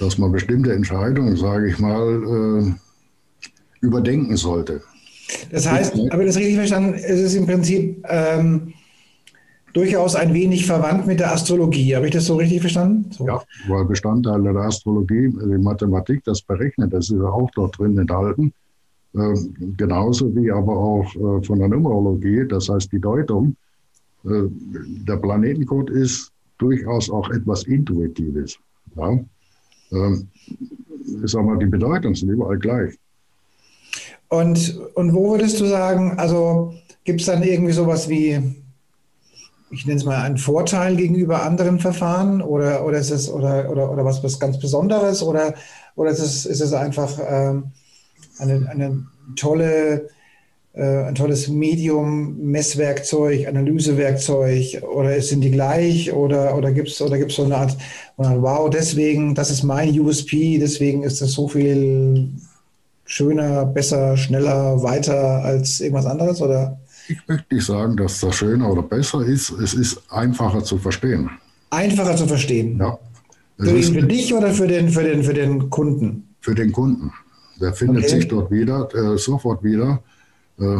dass 0.00 0.18
man 0.18 0.32
bestimmte 0.32 0.72
Entscheidungen, 0.72 1.36
sage 1.36 1.68
ich 1.68 1.78
mal, 1.78 2.66
äh, 2.66 2.74
überdenken 3.80 4.36
sollte. 4.36 4.82
Das 5.50 5.70
heißt, 5.70 5.94
habe 6.10 6.22
ich 6.22 6.28
das 6.28 6.36
richtig 6.36 6.56
verstanden? 6.56 6.94
Es 6.94 7.20
ist 7.20 7.34
im 7.34 7.46
Prinzip 7.46 8.04
ähm, 8.08 8.74
durchaus 9.72 10.14
ein 10.14 10.32
wenig 10.32 10.66
verwandt 10.66 11.06
mit 11.06 11.20
der 11.20 11.32
Astrologie. 11.32 11.94
Habe 11.94 12.06
ich 12.06 12.12
das 12.12 12.26
so 12.26 12.36
richtig 12.36 12.60
verstanden? 12.60 13.10
So. 13.10 13.26
Ja, 13.26 13.42
weil 13.68 13.84
Bestandteile 13.84 14.52
der 14.52 14.62
Astrologie, 14.62 15.28
die 15.28 15.58
Mathematik, 15.58 16.24
das 16.24 16.40
berechnet, 16.42 16.92
das 16.92 17.10
ist 17.10 17.20
auch 17.20 17.50
dort 17.54 17.78
drin 17.78 17.98
enthalten. 17.98 18.52
Äh, 19.14 19.34
genauso 19.76 20.34
wie 20.34 20.50
aber 20.50 20.76
auch 20.76 21.14
äh, 21.14 21.44
von 21.44 21.58
der 21.58 21.68
Numerologie, 21.68 22.46
das 22.48 22.68
heißt 22.68 22.90
die 22.92 23.00
Deutung. 23.00 23.56
Äh, 24.24 24.44
der 25.06 25.16
Planetencode 25.16 25.90
ist 25.90 26.32
durchaus 26.58 27.10
auch 27.10 27.30
etwas 27.30 27.64
Intuitives. 27.64 28.58
Ja? 28.96 29.18
Ähm, 29.92 30.28
ich 31.22 31.30
sage 31.30 31.44
mal, 31.44 31.58
die 31.58 31.66
Bedeutungen 31.66 32.14
sind 32.14 32.30
überall 32.30 32.58
gleich. 32.58 32.94
Und, 34.28 34.78
und 34.94 35.14
wo 35.14 35.32
würdest 35.32 35.60
du 35.60 35.66
sagen, 35.66 36.18
also 36.18 36.74
gibt 37.04 37.20
es 37.20 37.26
dann 37.26 37.42
irgendwie 37.42 37.72
sowas 37.72 38.08
wie, 38.08 38.40
ich 39.70 39.86
nenne 39.86 39.98
es 39.98 40.04
mal, 40.04 40.22
einen 40.22 40.38
Vorteil 40.38 40.96
gegenüber 40.96 41.42
anderen 41.42 41.78
Verfahren? 41.78 42.42
Oder, 42.42 42.84
oder 42.84 42.98
ist 42.98 43.10
es 43.10 43.30
oder, 43.30 43.70
oder, 43.70 43.90
oder 43.90 44.04
was, 44.04 44.22
was 44.22 44.40
ganz 44.40 44.58
Besonderes? 44.58 45.22
Oder, 45.22 45.54
oder 45.96 46.10
ist, 46.10 46.20
es, 46.20 46.46
ist 46.46 46.60
es 46.60 46.72
einfach 46.72 47.18
ähm, 47.28 47.72
eine, 48.38 48.68
eine 48.68 49.06
tolle, 49.36 50.08
äh, 50.72 51.04
ein 51.04 51.14
tolles 51.14 51.48
Medium, 51.48 52.38
Messwerkzeug, 52.38 53.46
Analysewerkzeug? 53.46 54.82
Oder 54.82 55.20
sind 55.20 55.42
die 55.42 55.50
gleich? 55.50 56.12
Oder, 56.12 56.56
oder 56.56 56.72
gibt 56.72 56.88
es 56.88 57.00
oder 57.02 57.18
gibt's 57.18 57.36
so 57.36 57.44
eine 57.44 57.56
Art, 57.56 57.76
wow, 58.16 58.70
deswegen, 58.70 59.34
das 59.34 59.50
ist 59.50 59.62
mein 59.62 59.98
USP, 59.98 60.58
deswegen 60.58 61.02
ist 61.02 61.20
das 61.20 61.32
so 61.32 61.48
viel 61.48 62.30
schöner, 63.04 63.66
besser, 63.66 64.16
schneller, 64.16 64.82
weiter 64.82 65.42
als 65.44 65.80
irgendwas 65.80 66.06
anderes? 66.06 66.40
Oder? 66.40 66.78
Ich 67.08 67.18
möchte 67.28 67.54
nicht 67.54 67.66
sagen, 67.66 67.96
dass 67.96 68.20
das 68.20 68.34
schöner 68.34 68.70
oder 68.70 68.82
besser 68.82 69.24
ist. 69.24 69.50
Es 69.50 69.74
ist 69.74 70.02
einfacher 70.10 70.64
zu 70.64 70.78
verstehen. 70.78 71.30
Einfacher 71.70 72.16
zu 72.16 72.26
verstehen? 72.26 72.78
Ja. 72.78 72.98
Für, 73.58 73.72
den, 73.72 73.82
für 73.82 74.02
dich 74.02 74.34
oder 74.34 74.52
für 74.52 74.66
den, 74.66 74.88
für, 74.88 75.04
den, 75.04 75.22
für 75.22 75.34
den 75.34 75.70
Kunden? 75.70 76.34
Für 76.40 76.54
den 76.54 76.72
Kunden. 76.72 77.12
Der 77.60 77.72
findet 77.72 78.04
okay. 78.04 78.16
sich 78.16 78.28
dort 78.28 78.50
wieder, 78.50 78.88
äh, 78.94 79.16
sofort 79.16 79.62
wieder. 79.62 80.02
Äh, 80.58 80.78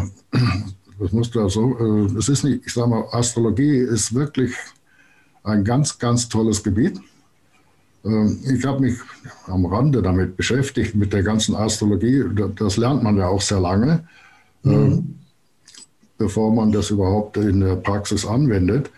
das 0.98 1.12
muss 1.12 1.30
da 1.30 1.48
so, 1.48 1.78
äh, 1.78 2.18
es 2.18 2.28
ist 2.28 2.44
nicht, 2.44 2.66
ich 2.66 2.72
sage 2.72 2.88
mal, 2.88 3.04
Astrologie 3.12 3.78
ist 3.78 4.14
wirklich 4.14 4.52
ein 5.44 5.62
ganz, 5.64 5.98
ganz 5.98 6.28
tolles 6.28 6.62
Gebiet. 6.62 6.98
Ähm, 8.04 8.38
ich 8.44 8.64
habe 8.64 8.80
mich 8.80 8.98
am 9.46 9.66
Rande 9.66 10.02
damit 10.02 10.36
beschäftigt, 10.36 10.94
mit 10.94 11.12
der 11.12 11.22
ganzen 11.22 11.54
Astrologie. 11.54 12.24
Das 12.56 12.76
lernt 12.76 13.02
man 13.02 13.16
ja 13.16 13.28
auch 13.28 13.40
sehr 13.40 13.60
lange, 13.60 14.06
mhm. 14.62 14.72
Ähm, 14.72 15.14
bevor 16.18 16.54
man 16.54 16.70
das 16.70 16.90
überhaupt 16.90 17.36
in 17.36 17.60
der 17.60 17.76
Praxis 17.76 18.24
anwendet. 18.24 18.90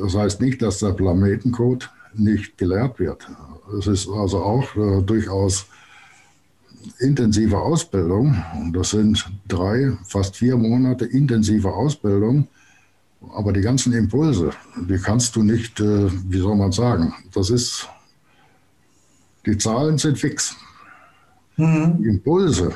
Das 0.00 0.14
heißt 0.14 0.40
nicht, 0.40 0.62
dass 0.62 0.78
der 0.78 0.92
Planetencode 0.92 1.90
nicht 2.14 2.58
gelehrt 2.58 2.98
wird. 2.98 3.26
Es 3.78 3.86
ist 3.86 4.08
also 4.08 4.42
auch 4.42 4.74
äh, 4.76 5.02
durchaus 5.02 5.66
intensive 6.98 7.58
Ausbildung. 7.58 8.42
Das 8.72 8.90
sind 8.90 9.24
drei, 9.46 9.92
fast 10.04 10.36
vier 10.36 10.56
Monate 10.56 11.04
intensive 11.04 11.72
Ausbildung 11.72 12.48
aber 13.34 13.52
die 13.52 13.60
ganzen 13.60 13.92
Impulse, 13.92 14.50
die 14.88 14.98
kannst 14.98 15.36
du 15.36 15.42
nicht, 15.42 15.80
äh, 15.80 16.10
wie 16.28 16.38
soll 16.38 16.56
man 16.56 16.72
sagen, 16.72 17.12
das 17.32 17.50
ist, 17.50 17.88
die 19.46 19.56
Zahlen 19.56 19.98
sind 19.98 20.18
fix. 20.18 20.56
Mhm. 21.56 21.98
Die 21.98 22.08
Impulse, 22.08 22.72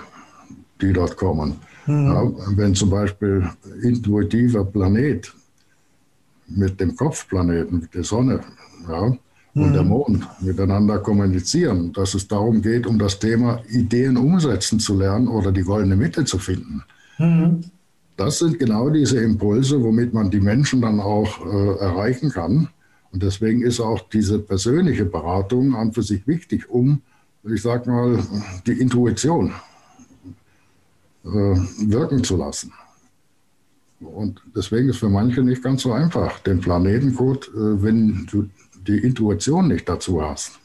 die 0.80 0.92
dort 0.92 1.16
kommen, 1.16 1.56
mhm. 1.87 2.06
ja, 2.06 2.32
wenn 2.56 2.74
zum 2.74 2.90
Beispiel 2.90 3.48
intuitiver 3.82 4.64
Planet 4.64 5.32
mit 6.48 6.80
dem 6.80 6.94
Kopfplaneten, 6.94 7.80
mit 7.80 7.94
der 7.94 8.04
Sonne 8.04 8.40
ja, 8.88 9.00
und 9.00 9.18
mhm. 9.54 9.72
der 9.72 9.82
Mond 9.82 10.26
miteinander 10.40 10.98
kommunizieren, 10.98 11.92
dass 11.92 12.14
es 12.14 12.28
darum 12.28 12.62
geht, 12.62 12.87
um 12.87 12.98
das 12.98 13.18
Thema 13.18 13.62
Ideen 13.68 14.16
umsetzen 14.16 14.78
zu 14.78 14.96
lernen 14.96 15.28
oder 15.28 15.50
die 15.50 15.62
goldene 15.62 15.96
Mitte 15.96 16.24
zu 16.24 16.38
finden. 16.38 16.82
Das 18.16 18.38
sind 18.38 18.59
genau 18.59 18.88
diese 18.88 19.20
Impulse, 19.20 19.83
womit 19.83 20.14
man 20.14 20.31
die 20.31 20.40
Menschen 20.40 20.81
dann 20.81 21.00
auch 21.00 21.44
äh, 21.44 21.79
erreichen 21.79 22.31
kann. 22.31 22.68
Und 23.12 23.22
deswegen 23.22 23.62
ist 23.62 23.81
auch 23.81 24.00
diese 24.09 24.38
persönliche 24.38 25.05
Beratung 25.05 25.74
an 25.74 25.92
für 25.92 26.02
sich 26.02 26.26
wichtig, 26.26 26.68
um, 26.70 27.02
ich 27.44 27.62
sage 27.62 27.90
mal, 27.90 28.18
die 28.66 28.72
Intuition 28.72 29.52
äh, 31.24 31.29
wirken 31.29 32.24
zu 32.24 32.37
lassen. 32.37 32.72
Und 34.00 34.42
deswegen 34.55 34.88
ist 34.88 34.98
für 34.98 35.09
manche 35.09 35.42
nicht 35.42 35.62
ganz 35.62 35.83
so 35.83 35.92
einfach, 35.92 36.40
den 36.40 36.61
Planetencode, 36.61 37.48
äh, 37.48 37.83
wenn 37.83 38.26
du 38.31 38.48
die 38.87 38.98
Intuition 38.98 39.68
nicht 39.68 39.88
dazu 39.88 40.22
hast, 40.22 40.59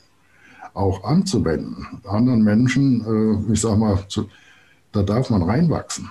auch 0.74 1.04
anzuwenden. 1.04 1.86
Anderen 2.06 2.44
Menschen, 2.44 3.46
äh, 3.50 3.54
ich 3.54 3.62
sage 3.62 3.78
mal, 3.78 4.06
zu, 4.08 4.30
da 4.92 5.04
darf 5.04 5.30
man 5.30 5.44
reinwachsen. 5.44 6.10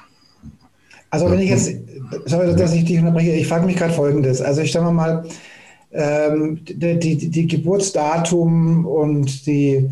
Also 1.11 1.31
wenn 1.31 1.41
ich 1.41 1.51
jetzt, 1.51 1.73
sorry, 2.27 2.55
dass 2.55 2.73
ich 2.73 2.85
dich 2.85 2.99
unterbreche, 2.99 3.33
ich 3.33 3.47
frage 3.47 3.67
mich 3.67 3.77
gerade 3.77 3.93
Folgendes. 3.93 4.41
Also 4.41 4.63
ich 4.63 4.73
sage 4.73 4.91
mal, 4.91 5.25
ähm, 5.93 6.61
die, 6.65 6.99
die, 6.99 7.17
die, 7.31 7.47
Geburtsdatum 7.49 8.87
und 8.87 9.47
die 9.47 9.91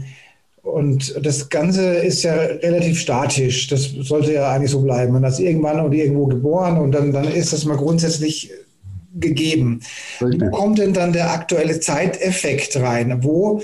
und 0.62 1.14
das 1.24 1.48
Ganze 1.48 1.94
ist 1.94 2.22
ja 2.22 2.34
relativ 2.34 3.00
statisch. 3.00 3.68
Das 3.68 3.90
sollte 4.02 4.34
ja 4.34 4.52
eigentlich 4.52 4.70
so 4.70 4.82
bleiben. 4.82 5.14
Man 5.14 5.24
ist 5.24 5.40
irgendwann 5.40 5.80
oder 5.80 5.94
irgendwo 5.94 6.26
geboren 6.26 6.78
und 6.78 6.92
dann, 6.92 7.12
dann 7.12 7.26
ist 7.26 7.52
das 7.52 7.64
mal 7.64 7.76
grundsätzlich 7.76 8.52
gegeben. 9.14 9.80
Richtig. 10.20 10.40
Wo 10.42 10.50
kommt 10.50 10.78
denn 10.78 10.92
dann 10.92 11.12
der 11.12 11.32
aktuelle 11.32 11.80
Zeiteffekt 11.80 12.76
rein? 12.76 13.24
Wo, 13.24 13.60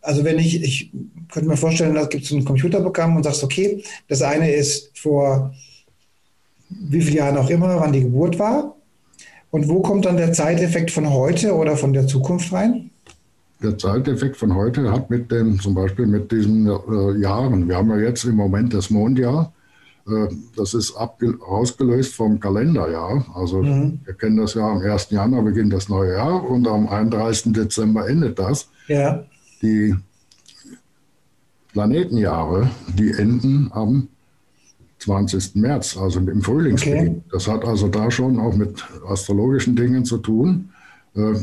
also 0.00 0.24
wenn 0.24 0.38
ich, 0.38 0.62
ich 0.62 0.90
könnte 1.30 1.48
mir 1.48 1.56
vorstellen, 1.56 1.94
da 1.94 2.06
gibt 2.06 2.24
es 2.24 2.32
ein 2.32 2.44
Computerprogramm 2.44 3.16
und 3.16 3.24
sagst, 3.24 3.44
okay, 3.44 3.82
das 4.08 4.22
eine 4.22 4.50
ist 4.50 4.90
vor 4.94 5.52
wie 6.68 7.00
viele 7.00 7.18
Jahren 7.18 7.36
auch 7.36 7.50
immer, 7.50 7.80
wann 7.80 7.92
die 7.92 8.02
Geburt 8.02 8.38
war. 8.38 8.74
Und 9.50 9.68
wo 9.68 9.80
kommt 9.80 10.04
dann 10.04 10.16
der 10.16 10.32
Zeiteffekt 10.32 10.90
von 10.90 11.10
heute 11.10 11.54
oder 11.54 11.76
von 11.76 11.92
der 11.92 12.06
Zukunft 12.06 12.52
rein? 12.52 12.90
Der 13.62 13.78
Zeiteffekt 13.78 14.36
von 14.36 14.54
heute 14.54 14.90
hat 14.92 15.08
mit 15.08 15.30
dem, 15.30 15.58
zum 15.60 15.74
Beispiel 15.74 16.06
mit 16.06 16.30
diesen 16.30 16.66
äh, 16.66 17.18
Jahren, 17.18 17.68
wir 17.68 17.76
haben 17.76 17.90
ja 17.90 17.98
jetzt 17.98 18.24
im 18.24 18.36
Moment 18.36 18.74
das 18.74 18.90
Mondjahr, 18.90 19.52
äh, 20.06 20.28
das 20.56 20.74
ist 20.74 20.94
ausgelöst 20.94 22.14
vom 22.14 22.38
Kalenderjahr. 22.38 23.24
Also 23.34 23.62
mhm. 23.62 24.00
wir 24.04 24.14
kennen 24.14 24.36
das 24.36 24.54
ja 24.54 24.68
am 24.68 24.80
1. 24.80 25.10
Januar 25.10 25.42
beginnt 25.42 25.72
das 25.72 25.88
neue 25.88 26.12
Jahr 26.12 26.44
und 26.44 26.68
am 26.68 26.86
31. 26.88 27.52
Dezember 27.54 28.08
endet 28.08 28.38
das. 28.38 28.68
Ja. 28.88 29.24
Die 29.62 29.94
Planetenjahre, 31.72 32.70
die 32.94 33.10
enden 33.12 33.70
am 33.72 34.08
20. 34.98 35.56
März, 35.56 35.96
also 35.96 36.20
im 36.20 36.42
Frühlingsbeginn. 36.42 37.08
Okay. 37.08 37.22
Das 37.30 37.48
hat 37.48 37.64
also 37.64 37.88
da 37.88 38.10
schon 38.10 38.40
auch 38.40 38.54
mit 38.54 38.84
astrologischen 39.08 39.76
Dingen 39.76 40.04
zu 40.04 40.18
tun. 40.18 40.70
Äh, 41.14 41.34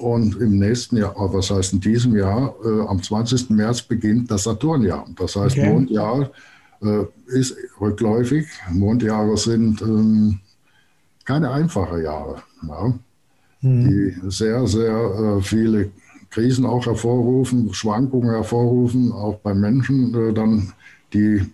und 0.00 0.40
im 0.40 0.58
nächsten 0.58 0.96
Jahr, 0.96 1.12
äh, 1.12 1.32
was 1.32 1.50
heißt 1.50 1.72
in 1.72 1.80
diesem 1.80 2.16
Jahr, 2.16 2.54
äh, 2.64 2.86
am 2.86 3.02
20. 3.02 3.50
März 3.50 3.82
beginnt 3.82 4.30
das 4.30 4.44
Saturnjahr. 4.44 5.06
Das 5.16 5.36
heißt, 5.36 5.58
okay. 5.58 5.70
Mondjahr 5.70 6.30
ist 7.26 7.56
rückläufig. 7.80 8.46
Mondjahre 8.70 9.36
sind 9.36 9.82
ähm, 9.82 10.38
keine 11.24 11.50
einfachen 11.50 12.04
Jahre, 12.04 12.36
ja, 12.68 12.94
mhm. 13.62 13.88
die 13.88 14.30
sehr, 14.30 14.64
sehr 14.68 15.40
viele 15.42 15.90
Krisen 16.30 16.64
auch 16.64 16.86
hervorrufen, 16.86 17.74
Schwankungen 17.74 18.30
hervorrufen, 18.30 19.10
auch 19.10 19.40
bei 19.40 19.54
Menschen, 19.54 20.12
dann 20.36 20.72
die 21.12 21.44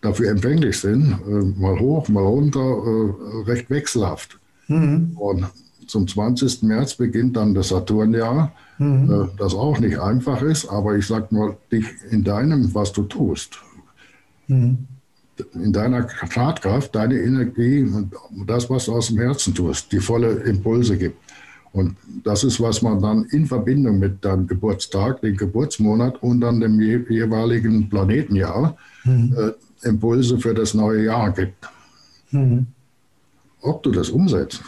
dafür 0.00 0.30
empfänglich 0.30 0.78
sind, 0.78 1.18
äh, 1.26 1.60
mal 1.60 1.78
hoch, 1.78 2.08
mal 2.08 2.22
runter, 2.22 2.60
äh, 2.60 3.50
recht 3.50 3.70
wechselhaft. 3.70 4.38
Mhm. 4.68 5.12
Und 5.16 5.46
zum 5.86 6.06
20. 6.06 6.62
März 6.62 6.94
beginnt 6.94 7.36
dann 7.36 7.54
das 7.54 7.68
Saturnjahr, 7.68 8.52
mhm. 8.78 9.10
Äh, 9.10 9.38
das 9.38 9.54
auch 9.54 9.78
nicht 9.78 9.98
einfach 9.98 10.42
ist, 10.42 10.68
aber 10.68 10.96
ich 10.96 11.06
sage 11.06 11.28
mal, 11.30 11.56
dich 11.70 11.86
in 12.10 12.24
deinem, 12.24 12.74
was 12.74 12.92
du 12.92 13.04
tust, 13.04 13.58
mhm. 14.48 14.78
in 15.54 15.72
deiner 15.72 16.06
Tatkraft, 16.06 16.94
deine 16.94 17.18
Energie, 17.20 17.86
das, 18.46 18.68
was 18.68 18.86
du 18.86 18.94
aus 18.94 19.08
dem 19.08 19.18
Herzen 19.18 19.54
tust, 19.54 19.92
die 19.92 20.00
volle 20.00 20.30
Impulse 20.44 20.96
gibt. 20.96 21.16
Und 21.72 21.94
das 22.24 22.42
ist, 22.42 22.58
was 22.58 22.80
man 22.80 23.02
dann 23.02 23.24
in 23.24 23.44
Verbindung 23.44 23.98
mit 23.98 24.24
deinem 24.24 24.46
Geburtstag, 24.46 25.20
dem 25.20 25.36
Geburtsmonat 25.36 26.22
und 26.22 26.40
dann 26.40 26.58
dem 26.58 26.80
jeweiligen 26.80 27.90
Planetenjahr 27.90 28.78
mhm. 29.04 29.36
äh, 29.36 29.52
Impulse 29.82 30.38
für 30.38 30.54
das 30.54 30.74
neue 30.74 31.04
Jahr 31.04 31.32
gibt. 31.32 31.68
Mhm. 32.30 32.66
Ob 33.60 33.82
du 33.82 33.90
das 33.90 34.10
umsetzt, 34.10 34.62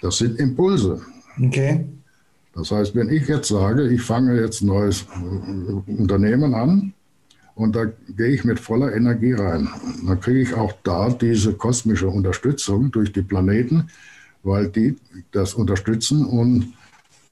das 0.00 0.18
sind 0.18 0.38
Impulse. 0.38 1.00
Okay. 1.42 1.84
Das 2.54 2.70
heißt, 2.70 2.94
wenn 2.94 3.10
ich 3.10 3.28
jetzt 3.28 3.48
sage, 3.48 3.88
ich 3.88 4.00
fange 4.00 4.40
jetzt 4.40 4.62
ein 4.62 4.68
neues 4.68 5.06
Unternehmen 5.86 6.54
an 6.54 6.94
und 7.54 7.76
da 7.76 7.84
gehe 8.16 8.28
ich 8.28 8.44
mit 8.44 8.58
voller 8.58 8.94
Energie 8.94 9.34
rein, 9.34 9.68
dann 10.06 10.20
kriege 10.20 10.40
ich 10.40 10.54
auch 10.54 10.72
da 10.82 11.10
diese 11.10 11.52
kosmische 11.52 12.08
Unterstützung 12.08 12.90
durch 12.90 13.12
die 13.12 13.22
Planeten, 13.22 13.90
weil 14.42 14.68
die 14.68 14.96
das 15.32 15.54
unterstützen 15.54 16.24
und 16.24 16.72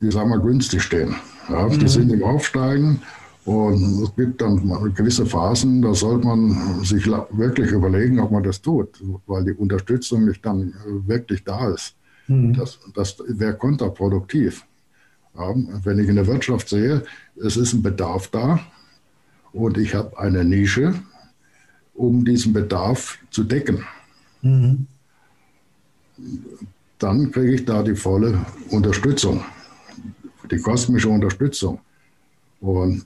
die 0.01 0.11
sagen 0.11 0.29
wir 0.29 0.41
günstig 0.41 0.83
stehen. 0.83 1.15
Ja, 1.49 1.69
mhm. 1.69 1.79
Die 1.79 1.89
sind 1.89 2.13
im 2.13 2.23
Aufsteigen 2.23 3.01
und 3.45 4.03
es 4.03 4.17
gibt 4.17 4.41
dann 4.41 4.95
gewisse 4.95 5.27
Phasen, 5.27 5.83
da 5.83 5.95
sollte 5.95 6.27
man 6.27 6.83
sich 6.83 7.07
wirklich 7.07 7.71
überlegen, 7.73 8.19
ob 8.21 8.31
man 8.31 8.43
das 8.43 8.63
tut, 8.63 9.03
weil 9.27 9.45
die 9.45 9.53
Unterstützung 9.53 10.25
nicht 10.25 10.45
dann 10.47 10.73
wirklich 11.07 11.45
da 11.45 11.69
ist. 11.69 11.95
Mhm. 12.27 12.55
Das, 12.55 12.79
das 12.95 13.17
wäre 13.27 13.55
kontraproduktiv. 13.55 14.65
Wenn 15.35 15.99
ich 15.99 16.09
in 16.09 16.15
der 16.15 16.27
Wirtschaft 16.27 16.69
sehe, 16.69 17.03
es 17.37 17.57
ist 17.57 17.75
ein 17.75 17.83
Bedarf 17.83 18.29
da 18.29 18.61
und 19.53 19.77
ich 19.77 19.95
habe 19.95 20.19
eine 20.19 20.45
Nische, 20.45 20.95
um 21.93 22.25
diesen 22.25 22.53
Bedarf 22.53 23.19
zu 23.31 23.45
decken. 23.45 23.85
Mhm. 24.43 24.87
Dann 26.99 27.31
kriege 27.31 27.55
ich 27.55 27.65
da 27.65 27.83
die 27.83 27.97
volle 27.97 28.47
Unterstützung, 28.71 29.45
die 30.51 30.59
kosmische 30.59 31.09
Unterstützung. 31.11 31.81
Und 32.61 33.05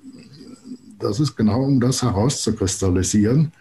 das 0.98 1.20
ist 1.20 1.36
genau, 1.36 1.64
um 1.64 1.80
das 1.80 2.02
herauszukristallisieren, 2.02 3.52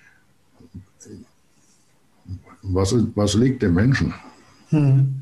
was, 2.62 2.95
was 3.15 3.34
liegt 3.36 3.62
dem 3.62 3.73
Menschen. 3.73 4.13
Mhm. 4.71 5.21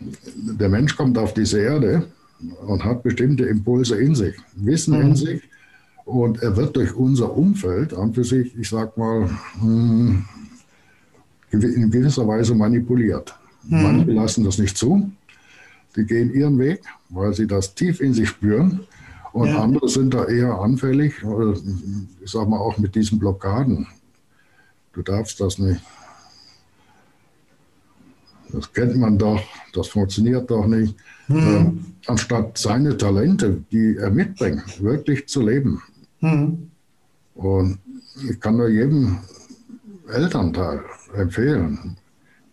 Der 0.00 0.68
Mensch 0.68 0.96
kommt 0.96 1.16
auf 1.18 1.34
diese 1.34 1.60
Erde 1.60 2.06
und 2.66 2.84
hat 2.84 3.02
bestimmte 3.02 3.44
Impulse 3.44 3.96
in 3.96 4.14
sich, 4.14 4.36
Wissen 4.54 4.96
mhm. 4.96 5.06
in 5.06 5.16
sich. 5.16 5.42
Und 6.04 6.42
er 6.42 6.56
wird 6.56 6.76
durch 6.76 6.94
unser 6.94 7.36
Umfeld 7.36 7.92
an 7.94 8.14
für 8.14 8.24
sich, 8.24 8.56
ich 8.56 8.68
sag 8.68 8.96
mal, 8.96 9.28
hm, 9.60 10.24
in 11.50 11.90
gewisser 11.90 12.26
Weise 12.28 12.54
manipuliert. 12.54 13.34
Mhm. 13.64 13.82
Manche 13.82 14.12
lassen 14.12 14.44
das 14.44 14.58
nicht 14.58 14.76
zu. 14.76 15.10
Die 15.96 16.04
gehen 16.04 16.32
ihren 16.32 16.58
Weg, 16.58 16.82
weil 17.08 17.32
sie 17.32 17.46
das 17.46 17.74
tief 17.74 18.00
in 18.00 18.12
sich 18.12 18.28
spüren. 18.28 18.80
Und 19.36 19.48
ja. 19.48 19.62
andere 19.62 19.86
sind 19.86 20.14
da 20.14 20.24
eher 20.24 20.58
anfällig, 20.60 21.12
ich 22.24 22.30
sag 22.30 22.48
mal 22.48 22.56
auch 22.56 22.78
mit 22.78 22.94
diesen 22.94 23.18
Blockaden. 23.18 23.86
Du 24.94 25.02
darfst 25.02 25.38
das 25.42 25.58
nicht. 25.58 25.82
Das 28.48 28.72
kennt 28.72 28.96
man 28.96 29.18
doch, 29.18 29.42
das 29.74 29.88
funktioniert 29.88 30.50
doch 30.50 30.66
nicht. 30.66 30.96
Mhm. 31.28 31.36
Ähm, 31.36 31.84
anstatt 32.06 32.56
seine 32.56 32.96
Talente, 32.96 33.62
die 33.70 33.98
er 33.98 34.10
mitbringt, 34.10 34.82
wirklich 34.82 35.28
zu 35.28 35.42
leben. 35.42 35.82
Mhm. 36.22 36.70
Und 37.34 37.78
ich 38.30 38.40
kann 38.40 38.56
nur 38.56 38.68
jedem 38.68 39.18
Elternteil 40.08 40.80
empfehlen, 41.14 41.98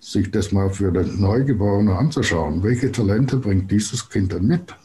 sich 0.02 0.30
das 0.32 0.52
mal 0.52 0.70
für 0.70 0.92
den 0.92 1.22
Neugeborenen 1.22 1.94
anzuschauen. 1.94 2.62
Welche 2.62 2.92
Talente 2.92 3.38
bringt 3.38 3.72
dieses 3.72 4.10
Kind 4.10 4.34
denn 4.34 4.48
mit? 4.48 4.76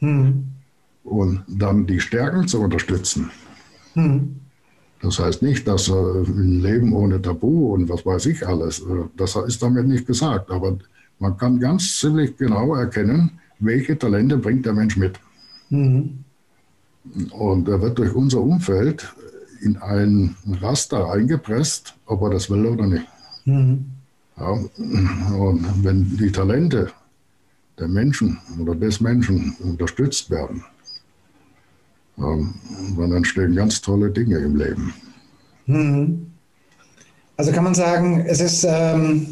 Mhm. 0.00 0.53
Und 1.04 1.44
dann 1.46 1.86
die 1.86 2.00
Stärken 2.00 2.48
zu 2.48 2.60
unterstützen. 2.60 3.30
Mhm. 3.94 4.36
Das 5.02 5.18
heißt 5.18 5.42
nicht, 5.42 5.68
dass 5.68 5.88
ein 5.90 6.60
Leben 6.60 6.94
ohne 6.94 7.20
Tabu 7.20 7.74
und 7.74 7.90
was 7.90 8.06
weiß 8.06 8.24
ich 8.26 8.46
alles, 8.46 8.80
äh, 8.80 9.04
das 9.16 9.36
ist 9.36 9.62
damit 9.62 9.86
nicht 9.86 10.06
gesagt. 10.06 10.50
Aber 10.50 10.78
man 11.18 11.36
kann 11.36 11.60
ganz 11.60 11.98
ziemlich 11.98 12.36
genau 12.38 12.74
erkennen, 12.74 13.32
welche 13.58 13.98
Talente 13.98 14.38
bringt 14.38 14.64
der 14.64 14.72
Mensch 14.72 14.96
mit. 14.96 15.20
Mhm. 15.68 16.24
Und 17.32 17.68
er 17.68 17.82
wird 17.82 17.98
durch 17.98 18.14
unser 18.14 18.40
Umfeld 18.40 19.14
in 19.60 19.76
ein 19.76 20.36
Raster 20.60 21.10
eingepresst, 21.10 21.94
ob 22.06 22.22
er 22.22 22.30
das 22.30 22.48
will 22.50 22.64
oder 22.66 22.86
nicht. 22.86 23.06
Mhm. 23.44 23.84
Ja, 24.36 24.48
und 24.48 25.84
wenn 25.84 26.16
die 26.16 26.32
Talente 26.32 26.90
der 27.78 27.88
Menschen 27.88 28.38
oder 28.58 28.74
des 28.74 29.00
Menschen 29.00 29.54
unterstützt 29.62 30.30
werden, 30.30 30.64
ähm, 32.18 32.54
dann 32.96 33.12
entstehen 33.12 33.54
ganz 33.54 33.80
tolle 33.80 34.10
Dinge 34.10 34.38
im 34.38 34.56
Leben. 34.56 34.94
Mhm. 35.66 36.26
Also 37.36 37.50
kann 37.52 37.64
man 37.64 37.74
sagen, 37.74 38.24
es 38.26 38.40
ist 38.40 38.64
ähm, 38.68 39.26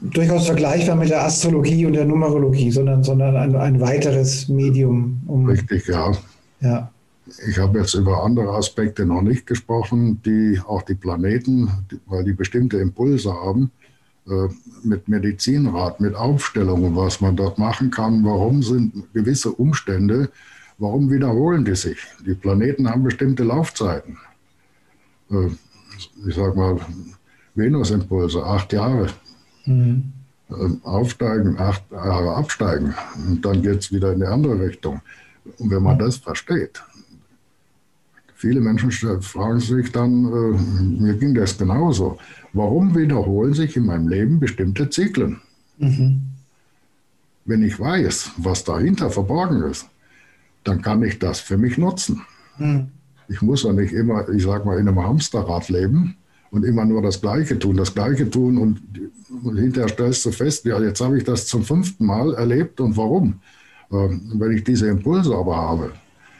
durchaus 0.00 0.46
vergleichbar 0.46 0.96
mit 0.96 1.10
der 1.10 1.24
Astrologie 1.24 1.86
und 1.86 1.92
der 1.92 2.04
Numerologie, 2.04 2.70
sondern, 2.70 3.04
sondern 3.04 3.36
ein, 3.36 3.54
ein 3.56 3.80
weiteres 3.80 4.48
Medium. 4.48 5.20
Um, 5.26 5.46
Richtig, 5.46 5.86
ja. 5.86 6.12
ja. 6.60 6.90
Ich 7.48 7.58
habe 7.58 7.78
jetzt 7.78 7.94
über 7.94 8.22
andere 8.22 8.52
Aspekte 8.52 9.04
noch 9.04 9.22
nicht 9.22 9.46
gesprochen, 9.46 10.20
die 10.24 10.60
auch 10.66 10.82
die 10.82 10.94
Planeten, 10.94 11.70
weil 12.06 12.24
die 12.24 12.32
bestimmte 12.32 12.78
Impulse 12.78 13.32
haben, 13.32 13.70
äh, 14.26 14.48
mit 14.82 15.08
Medizinrat, 15.08 16.00
mit 16.00 16.14
Aufstellungen, 16.14 16.96
was 16.96 17.20
man 17.20 17.36
dort 17.36 17.58
machen 17.58 17.90
kann. 17.90 18.24
Warum 18.24 18.62
sind 18.62 19.12
gewisse 19.14 19.52
Umstände, 19.52 20.30
warum 20.78 21.10
wiederholen 21.10 21.64
die 21.64 21.76
sich? 21.76 21.98
Die 22.26 22.34
Planeten 22.34 22.88
haben 22.88 23.02
bestimmte 23.02 23.44
Laufzeiten. 23.44 24.18
Äh, 25.30 25.48
ich 26.26 26.34
sage 26.34 26.56
mal, 26.56 26.80
Venusimpulse, 27.54 28.44
acht 28.44 28.72
Jahre. 28.72 29.08
Mhm. 29.66 30.12
Aufsteigen, 30.82 31.58
acht 31.58 31.90
Jahre 31.90 32.34
absteigen. 32.34 32.94
Und 33.26 33.44
dann 33.44 33.62
geht 33.62 33.80
es 33.80 33.92
wieder 33.92 34.12
in 34.12 34.20
die 34.20 34.26
andere 34.26 34.60
Richtung. 34.60 35.00
Und 35.58 35.70
wenn 35.70 35.82
man 35.82 35.98
das 35.98 36.16
versteht, 36.16 36.82
viele 38.34 38.60
Menschen 38.60 38.90
fragen 38.90 39.60
sich 39.60 39.90
dann, 39.92 40.26
äh, 40.26 41.02
mir 41.02 41.14
ging 41.14 41.34
das 41.34 41.56
genauso, 41.56 42.18
warum 42.52 42.94
wiederholen 42.94 43.54
sich 43.54 43.76
in 43.76 43.86
meinem 43.86 44.08
Leben 44.08 44.38
bestimmte 44.38 44.90
Zyklen? 44.90 45.40
Mhm. 45.78 46.22
Wenn 47.46 47.62
ich 47.62 47.78
weiß, 47.78 48.32
was 48.38 48.64
dahinter 48.64 49.10
verborgen 49.10 49.62
ist, 49.64 49.86
dann 50.64 50.82
kann 50.82 51.02
ich 51.02 51.18
das 51.18 51.40
für 51.40 51.56
mich 51.56 51.78
nutzen. 51.78 52.22
Mhm. 52.58 52.88
Ich 53.28 53.40
muss 53.40 53.62
ja 53.62 53.72
nicht 53.72 53.92
immer, 53.92 54.28
ich 54.28 54.42
sag 54.42 54.64
mal, 54.64 54.78
in 54.78 54.88
einem 54.88 55.02
Hamsterrad 55.02 55.68
leben 55.68 56.16
und 56.50 56.64
immer 56.64 56.84
nur 56.84 57.02
das 57.02 57.20
Gleiche 57.20 57.58
tun, 57.58 57.76
das 57.76 57.94
Gleiche 57.94 58.28
tun 58.28 58.58
und, 58.58 58.80
und 59.42 59.56
hinterher 59.56 59.88
stellst 59.88 60.24
du 60.26 60.30
fest, 60.30 60.64
ja, 60.64 60.80
jetzt 60.80 61.00
habe 61.00 61.18
ich 61.18 61.24
das 61.24 61.46
zum 61.46 61.64
fünften 61.64 62.06
Mal 62.06 62.34
erlebt 62.34 62.80
und 62.80 62.96
warum? 62.96 63.40
Ähm, 63.92 64.32
wenn 64.34 64.52
ich 64.52 64.64
diese 64.64 64.88
Impulse 64.88 65.34
aber 65.34 65.56
habe, 65.56 65.92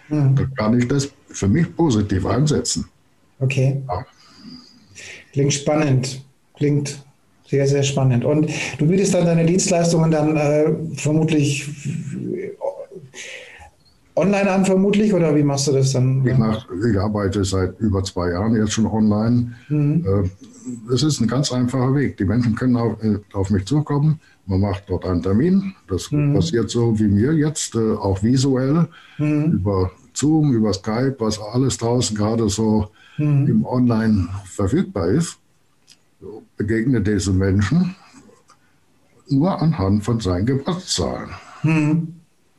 mhm. 0.09 0.37
dann 0.37 0.55
kann 0.55 0.79
ich 0.79 0.89
das 0.89 1.11
für 1.29 1.49
mich 1.49 1.75
positiv 1.75 2.27
einsetzen. 2.27 2.87
Okay. 3.41 3.83
Ja. 3.89 4.07
Klingt 5.33 5.53
spannend. 5.53 6.25
Klingt 6.57 7.05
sehr, 7.47 7.67
sehr 7.67 7.83
spannend. 7.83 8.25
Und 8.25 8.49
du 8.79 8.87
bietest 8.87 9.15
dann 9.15 9.27
deine 9.27 9.45
Dienstleistungen 9.45 10.11
dann 10.11 10.37
äh, 10.37 10.73
vermutlich 10.97 11.69
online 14.17 14.51
an, 14.51 14.65
vermutlich, 14.65 15.13
oder 15.13 15.35
wie 15.35 15.43
machst 15.43 15.67
du 15.67 15.73
das 15.73 15.93
dann? 15.93 16.25
Ich, 16.27 16.37
mach, 16.37 16.67
ich 16.89 16.99
arbeite 16.99 17.45
seit 17.45 17.79
über 17.81 18.03
zwei 18.05 18.31
Jahren 18.31 18.55
jetzt 18.55 18.73
schon 18.73 18.87
online. 18.87 19.53
Mhm. 19.69 20.05
Äh, 20.07 20.93
es 20.93 21.03
ist 21.03 21.21
ein 21.21 21.29
ganz 21.29 21.53
einfacher 21.53 21.95
Weg. 21.95 22.17
Die 22.17 22.25
Menschen 22.25 22.55
können 22.55 22.77
auf, 22.77 23.03
äh, 23.03 23.19
auf 23.33 23.51
mich 23.51 23.67
zukommen. 23.67 24.21
Man 24.47 24.61
macht 24.61 24.85
dort 24.89 25.05
einen 25.05 25.23
Termin. 25.23 25.75
Das 25.89 26.11
mhm. 26.11 26.35
passiert 26.35 26.71
so 26.71 26.99
wie 26.99 27.09
mir 27.09 27.33
jetzt, 27.33 27.75
äh, 27.75 27.95
auch 27.95 28.23
visuell, 28.23 28.89
mhm. 29.19 29.53
über 29.53 29.91
Zoom, 30.15 30.53
über 30.53 30.73
Skype, 30.73 31.17
was 31.19 31.41
alles 31.41 31.79
draußen 31.79 32.17
gerade 32.17 32.49
so 32.49 32.89
mhm. 33.19 33.47
im 33.47 33.67
Online 33.67 34.29
verfügbar 34.45 35.09
ist. 35.09 35.39
Begegnet 36.57 37.07
diese 37.07 37.33
Menschen 37.33 37.95
nur 39.29 39.61
anhand 39.61 40.05
von 40.05 40.21
seinen 40.21 40.47
Geburtszahlen. 40.47 41.31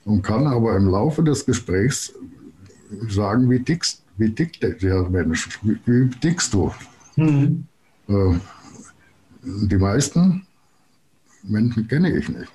Und 0.05 0.21
kann 0.21 0.45
aber 0.47 0.77
im 0.77 0.87
Laufe 0.87 1.23
des 1.23 1.45
Gesprächs 1.45 2.13
sagen, 3.09 3.49
wie 3.49 3.59
tickst, 3.59 4.03
wie 4.17 4.33
tickt 4.33 4.61
der 4.61 5.09
Mensch, 5.09 5.59
wie, 5.63 5.77
wie 5.85 6.09
tickst 6.09 6.53
du? 6.53 6.71
Mhm. 7.15 7.65
Äh, 8.07 8.35
die 9.43 9.77
meisten 9.77 10.45
Menschen 11.43 11.87
kenne 11.87 12.15
ich 12.15 12.29
nicht. 12.29 12.51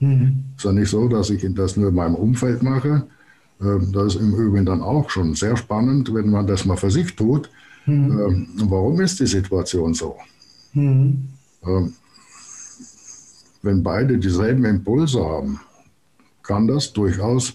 Mhm. 0.00 0.44
Es 0.56 0.60
ist 0.60 0.64
ja 0.64 0.72
nicht 0.72 0.90
so, 0.90 1.08
dass 1.08 1.30
ich 1.30 1.46
das 1.54 1.76
nur 1.76 1.88
in 1.88 1.94
meinem 1.94 2.14
Umfeld 2.14 2.62
mache. 2.62 3.06
Äh, 3.60 3.78
das 3.92 4.14
ist 4.14 4.20
im 4.20 4.34
Übrigen 4.34 4.66
dann 4.66 4.82
auch 4.82 5.08
schon 5.10 5.34
sehr 5.34 5.56
spannend, 5.56 6.12
wenn 6.12 6.30
man 6.30 6.46
das 6.46 6.64
mal 6.64 6.76
für 6.76 6.90
sich 6.90 7.16
tut. 7.16 7.50
Mhm. 7.86 8.18
Äh, 8.60 8.68
warum 8.70 9.00
ist 9.00 9.20
die 9.20 9.26
Situation 9.26 9.94
so? 9.94 10.16
Mhm. 10.74 11.28
Äh, 11.62 11.88
wenn 13.62 13.82
beide 13.82 14.18
dieselben 14.18 14.66
Impulse 14.66 15.24
haben, 15.24 15.60
kann 16.44 16.68
das 16.68 16.92
durchaus 16.92 17.54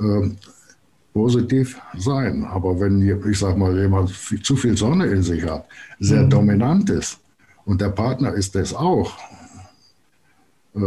äh, 0.00 0.30
positiv 1.12 1.80
sein. 1.96 2.44
Aber 2.44 2.80
wenn, 2.80 3.00
ich 3.00 3.38
sage 3.38 3.58
mal, 3.58 3.78
jemand 3.78 4.10
zu 4.42 4.56
viel 4.56 4.76
Sonne 4.76 5.06
in 5.06 5.22
sich 5.22 5.44
hat, 5.44 5.66
sehr 6.00 6.24
mhm. 6.24 6.30
dominant 6.30 6.90
ist 6.90 7.20
und 7.64 7.80
der 7.80 7.90
Partner 7.90 8.34
ist 8.34 8.54
das 8.54 8.74
auch, 8.74 9.16
äh, 10.74 10.80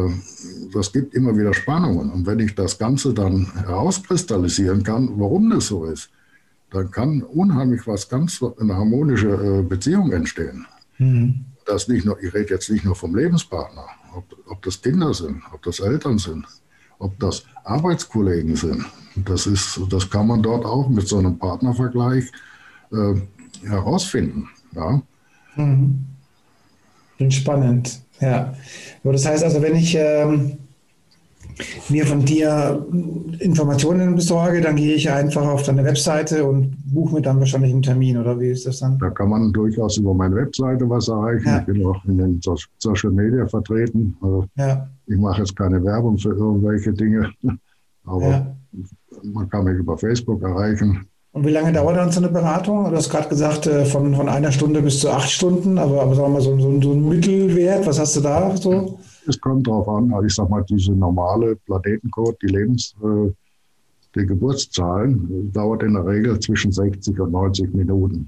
das 0.73 0.91
gibt 0.91 1.13
immer 1.15 1.35
wieder 1.37 1.53
Spannungen. 1.53 2.11
Und 2.11 2.25
wenn 2.25 2.39
ich 2.39 2.53
das 2.55 2.77
Ganze 2.77 3.13
dann 3.13 3.51
herauskristallisieren 3.53 4.83
kann, 4.83 5.09
warum 5.19 5.49
das 5.49 5.67
so 5.67 5.85
ist, 5.85 6.09
dann 6.71 6.91
kann 6.91 7.23
unheimlich 7.23 7.87
was 7.87 8.09
ganz 8.09 8.43
eine 8.59 8.75
harmonische 8.75 9.29
äh, 9.29 9.61
Beziehung 9.63 10.11
entstehen. 10.11 10.65
Mhm. 10.99 11.45
Das 11.65 11.87
nicht 11.87 12.05
nur, 12.05 12.21
ich 12.21 12.33
rede 12.33 12.53
jetzt 12.53 12.69
nicht 12.69 12.85
nur 12.85 12.95
vom 12.95 13.15
Lebenspartner, 13.15 13.85
ob, 14.15 14.25
ob 14.47 14.61
das 14.61 14.81
Kinder 14.81 15.13
sind, 15.13 15.41
ob 15.53 15.63
das 15.63 15.79
Eltern 15.79 16.17
sind, 16.17 16.45
ob 16.99 17.17
das 17.19 17.45
Arbeitskollegen 17.63 18.55
sind. 18.55 18.85
Das, 19.15 19.47
ist, 19.47 19.79
das 19.89 20.09
kann 20.09 20.27
man 20.27 20.43
dort 20.43 20.65
auch 20.65 20.87
mit 20.87 21.07
so 21.07 21.17
einem 21.17 21.37
Partnervergleich 21.37 22.25
äh, 22.91 23.67
herausfinden. 23.67 24.47
Ja. 24.75 25.01
Mhm. 25.55 26.05
Spannend, 27.29 28.01
ja. 28.21 28.53
Das 29.03 29.25
heißt 29.25 29.43
also, 29.43 29.61
wenn 29.61 29.75
ich 29.75 29.95
ähm, 29.95 30.57
mir 31.89 32.05
von 32.05 32.23
dir 32.23 32.85
Informationen 33.39 34.15
besorge, 34.15 34.61
dann 34.61 34.75
gehe 34.75 34.95
ich 34.95 35.09
einfach 35.09 35.45
auf 35.45 35.63
deine 35.63 35.83
Webseite 35.83 36.45
und 36.45 36.75
buche 36.85 37.15
mir 37.15 37.21
dann 37.21 37.39
wahrscheinlich 37.39 37.71
einen 37.71 37.81
Termin, 37.81 38.17
oder 38.17 38.39
wie 38.39 38.49
ist 38.49 38.65
das 38.65 38.79
dann? 38.79 38.97
Da 38.99 39.09
kann 39.09 39.29
man 39.29 39.51
durchaus 39.51 39.97
über 39.97 40.13
meine 40.13 40.35
Webseite 40.35 40.89
was 40.89 41.07
erreichen. 41.07 41.47
Ja. 41.47 41.59
Ich 41.59 41.65
bin 41.65 41.85
auch 41.85 42.03
in 42.05 42.17
den 42.17 42.41
Social 42.77 43.11
Media 43.11 43.47
vertreten. 43.47 44.15
Also 44.21 44.45
ja. 44.55 44.87
Ich 45.07 45.17
mache 45.17 45.41
jetzt 45.41 45.55
keine 45.55 45.83
Werbung 45.83 46.17
für 46.17 46.29
irgendwelche 46.29 46.93
Dinge, 46.93 47.31
aber 48.05 48.29
ja. 48.29 48.55
man 49.23 49.49
kann 49.49 49.65
mich 49.65 49.77
über 49.77 49.97
Facebook 49.97 50.41
erreichen. 50.43 51.07
Und 51.31 51.45
wie 51.45 51.51
lange 51.51 51.71
dauert 51.71 51.95
dann 51.95 52.11
so 52.11 52.19
eine 52.19 52.29
Beratung? 52.29 52.89
Du 52.89 52.95
hast 52.95 53.09
gerade 53.09 53.29
gesagt, 53.29 53.67
äh, 53.67 53.85
von, 53.85 54.15
von 54.15 54.27
einer 54.27 54.51
Stunde 54.51 54.81
bis 54.81 54.99
zu 54.99 55.09
acht 55.09 55.29
Stunden, 55.29 55.77
aber, 55.77 56.01
aber 56.01 56.15
sagen 56.15 56.29
wir 56.29 56.33
mal 56.33 56.41
so, 56.41 56.57
so, 56.59 56.81
so 56.81 56.91
ein 56.91 57.07
Mittelwert, 57.07 57.85
was 57.85 57.99
hast 57.99 58.15
du 58.15 58.21
da 58.21 58.55
so? 58.57 58.99
Es 59.29 59.39
kommt 59.39 59.67
darauf 59.67 59.87
an, 59.87 60.11
also 60.11 60.25
ich 60.25 60.33
sag 60.33 60.49
mal, 60.49 60.65
diese 60.67 60.91
normale 60.91 61.55
Planetencode, 61.55 62.37
die 62.41 62.47
Lebens, 62.47 62.95
äh, 63.03 63.31
die 64.15 64.25
Geburtszahlen, 64.25 65.51
dauert 65.53 65.83
in 65.83 65.93
der 65.93 66.05
Regel 66.05 66.39
zwischen 66.39 66.71
60 66.71 67.19
und 67.19 67.31
90 67.31 67.73
Minuten. 67.75 68.27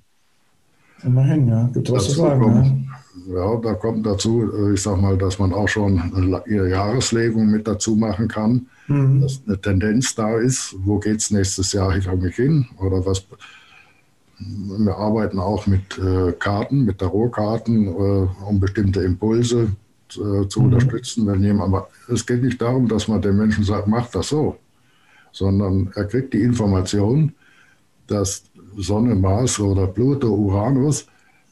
Immerhin, 1.03 1.47
ja. 1.47 1.67
Gibt 1.73 1.91
was 1.91 2.05
zu 2.05 2.11
sagen. 2.11 2.41
Kommt, 2.41 3.27
ja. 3.27 3.53
ja, 3.53 3.55
da 3.57 3.73
kommt 3.73 4.05
dazu, 4.05 4.51
äh, 4.53 4.73
ich 4.73 4.81
sag 4.83 5.01
mal, 5.01 5.17
dass 5.17 5.39
man 5.39 5.53
auch 5.53 5.67
schon 5.67 6.43
ihre 6.45 6.69
Jahreslegung 6.69 7.49
mit 7.49 7.67
dazu 7.67 7.95
machen 7.95 8.27
kann, 8.27 8.67
mhm. 8.87 9.21
dass 9.21 9.41
eine 9.47 9.59
Tendenz 9.59 10.13
da 10.13 10.37
ist, 10.37 10.75
wo 10.83 10.99
geht 10.99 11.17
es 11.17 11.31
nächstes 11.31 11.73
Jahr 11.73 11.89
eigentlich 11.89 12.35
hin 12.35 12.67
oder 12.77 13.03
was. 13.03 13.25
Wir 14.37 14.95
arbeiten 14.95 15.39
auch 15.39 15.65
mit 15.65 15.97
äh, 15.97 16.31
Karten, 16.33 16.85
mit 16.85 16.99
Tarotkarten, 16.99 17.87
äh, 17.87 18.27
um 18.47 18.59
bestimmte 18.59 19.01
Impulse 19.01 19.71
äh, 20.17 20.47
zu 20.47 20.59
mhm. 20.59 20.65
unterstützen, 20.65 21.27
wenn 21.27 21.43
jemand, 21.43 21.73
aber 21.73 21.89
es 22.07 22.25
geht 22.25 22.43
nicht 22.43 22.61
darum, 22.61 22.87
dass 22.87 23.07
man 23.07 23.21
den 23.21 23.37
Menschen 23.37 23.63
sagt, 23.63 23.87
mach 23.87 24.09
das 24.11 24.29
so, 24.29 24.57
sondern 25.31 25.91
er 25.95 26.05
kriegt 26.05 26.33
die 26.33 26.41
Information, 26.41 27.33
dass 28.07 28.43
Sonne, 28.77 29.15
Mars 29.15 29.59
oder 29.59 29.87
Pluto, 29.87 30.27
Uranus 30.27 31.07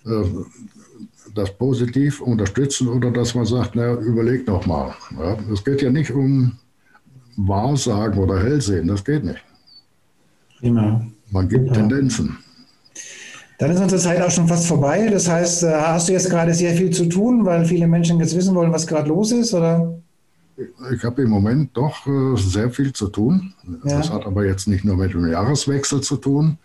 äh, 0.05 0.23
das 1.35 1.55
positiv 1.57 2.21
unterstützen 2.21 2.87
oder 2.87 3.11
dass 3.11 3.35
man 3.35 3.45
sagt, 3.45 3.75
na, 3.75 3.93
überleg 3.93 4.47
noch 4.47 4.65
mal. 4.65 4.93
Ja, 5.17 5.37
es 5.51 5.63
geht 5.63 5.81
ja 5.81 5.89
nicht 5.89 6.11
um 6.11 6.57
Wahrsagen 7.37 8.19
oder 8.19 8.39
Hellsehen, 8.39 8.87
das 8.87 9.03
geht 9.03 9.23
nicht. 9.23 9.43
Prima. 10.59 11.05
Man 11.31 11.47
gibt 11.47 11.67
ja. 11.67 11.73
Tendenzen. 11.73 12.37
Dann 13.59 13.71
ist 13.71 13.81
unsere 13.81 14.01
Zeit 14.01 14.21
auch 14.21 14.31
schon 14.31 14.47
fast 14.47 14.67
vorbei. 14.67 15.09
Das 15.11 15.29
heißt, 15.29 15.63
äh, 15.63 15.73
hast 15.73 16.07
du 16.07 16.13
jetzt 16.13 16.29
gerade 16.29 16.53
sehr 16.53 16.73
viel 16.73 16.91
zu 16.91 17.05
tun, 17.05 17.45
weil 17.45 17.65
viele 17.65 17.87
Menschen 17.87 18.17
jetzt 18.19 18.35
wissen 18.35 18.55
wollen, 18.55 18.71
was 18.71 18.87
gerade 18.87 19.09
los 19.09 19.33
ist? 19.33 19.53
Oder? 19.53 19.99
Ich 20.93 21.03
habe 21.03 21.21
im 21.23 21.29
Moment 21.29 21.75
doch 21.75 22.07
äh, 22.07 22.37
sehr 22.37 22.69
viel 22.71 22.93
zu 22.93 23.09
tun. 23.09 23.53
Ja. 23.83 23.97
Das 23.97 24.09
hat 24.11 24.25
aber 24.25 24.45
jetzt 24.45 24.69
nicht 24.69 24.85
nur 24.85 24.95
mit 24.95 25.13
dem 25.13 25.27
Jahreswechsel 25.27 25.99
zu 25.99 26.15
tun, 26.15 26.57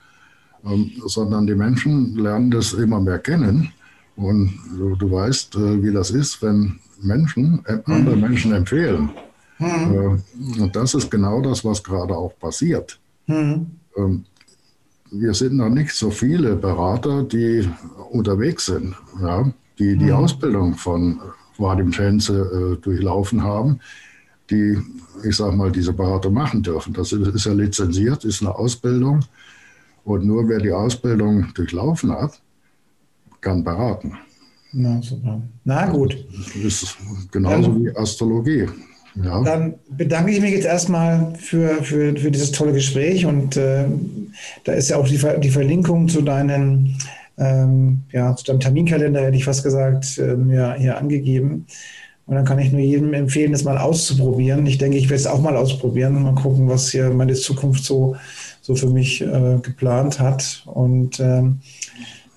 ähm, 0.64 0.92
sondern 1.04 1.48
die 1.48 1.56
Menschen 1.56 2.14
lernen 2.14 2.52
das 2.52 2.72
immer 2.72 3.00
mehr 3.00 3.18
kennen. 3.18 3.72
Und 4.14 4.54
du, 4.78 5.10
weißt, 5.10 5.56
äh, 5.56 5.82
wie 5.82 5.92
das 5.92 6.12
ist, 6.12 6.40
wenn 6.42 6.78
Menschen 7.02 7.64
andere 7.86 8.14
mhm. 8.14 8.22
Menschen 8.22 8.52
empfehlen. 8.52 9.10
Mhm. 9.58 10.22
Und 10.60 10.76
das 10.76 10.94
ist 10.94 11.10
genau 11.10 11.40
das, 11.40 11.64
was 11.64 11.82
gerade 11.82 12.16
auch 12.16 12.38
passiert. 12.38 13.00
Mhm. 13.26 13.66
Wir 15.16 15.32
sind 15.32 15.56
noch 15.56 15.68
nicht 15.68 15.92
so 15.92 16.10
viele 16.10 16.56
Berater, 16.56 17.22
die 17.22 17.68
unterwegs 18.10 18.66
sind, 18.66 18.96
ja, 19.20 19.48
die 19.78 19.96
die 19.96 20.06
mhm. 20.06 20.12
Ausbildung 20.12 20.74
von 20.74 21.20
Vadim 21.56 21.92
Schenze 21.92 22.76
äh, 22.76 22.82
durchlaufen 22.82 23.42
haben, 23.42 23.78
die, 24.50 24.76
ich 25.22 25.36
sage 25.36 25.56
mal, 25.56 25.70
diese 25.70 25.92
Berater 25.92 26.30
machen 26.30 26.62
dürfen. 26.62 26.92
Das 26.92 27.12
ist 27.12 27.46
ja 27.46 27.52
lizenziert, 27.52 28.24
ist 28.24 28.42
eine 28.42 28.54
Ausbildung. 28.56 29.20
Und 30.04 30.24
nur 30.24 30.48
wer 30.48 30.58
die 30.58 30.72
Ausbildung 30.72 31.54
durchlaufen 31.54 32.10
hat, 32.10 32.40
kann 33.40 33.62
beraten. 33.62 34.16
Na, 34.72 35.00
super. 35.00 35.40
Na 35.62 35.86
gut. 35.86 36.26
Das 36.62 36.82
ist 36.82 36.96
genauso 37.30 37.56
also, 37.56 37.80
wie 37.80 37.96
Astrologie. 37.96 38.68
Ja. 39.22 39.42
Dann 39.42 39.74
bedanke 39.90 40.32
ich 40.32 40.40
mich 40.40 40.52
jetzt 40.52 40.66
erstmal 40.66 41.34
für, 41.36 41.82
für, 41.84 42.16
für 42.16 42.30
dieses 42.30 42.50
tolle 42.50 42.72
Gespräch 42.72 43.26
und 43.26 43.56
äh, 43.56 43.84
da 44.64 44.72
ist 44.72 44.90
ja 44.90 44.96
auch 44.96 45.06
die, 45.06 45.20
die 45.40 45.50
Verlinkung 45.50 46.08
zu 46.08 46.22
deinen 46.22 46.96
ähm, 47.38 48.02
ja, 48.12 48.34
zu 48.36 48.44
deinem 48.44 48.60
Terminkalender, 48.60 49.20
hätte 49.20 49.36
ich 49.36 49.44
fast 49.44 49.64
gesagt, 49.64 50.18
ähm, 50.18 50.50
ja, 50.50 50.74
hier 50.74 50.98
angegeben. 50.98 51.66
Und 52.26 52.36
dann 52.36 52.44
kann 52.44 52.58
ich 52.58 52.72
nur 52.72 52.80
jedem 52.80 53.12
empfehlen, 53.12 53.52
das 53.52 53.64
mal 53.64 53.76
auszuprobieren. 53.76 54.64
Ich 54.66 54.78
denke, 54.78 54.96
ich 54.96 55.04
werde 55.04 55.16
es 55.16 55.26
auch 55.26 55.42
mal 55.42 55.56
ausprobieren 55.56 56.16
und 56.16 56.22
mal 56.22 56.34
gucken, 56.34 56.68
was 56.68 56.90
hier 56.90 57.10
meine 57.10 57.34
Zukunft 57.34 57.84
so, 57.84 58.16
so 58.62 58.74
für 58.74 58.88
mich 58.88 59.20
äh, 59.20 59.58
geplant 59.60 60.20
hat. 60.20 60.62
Und 60.66 61.20
ähm, 61.20 61.60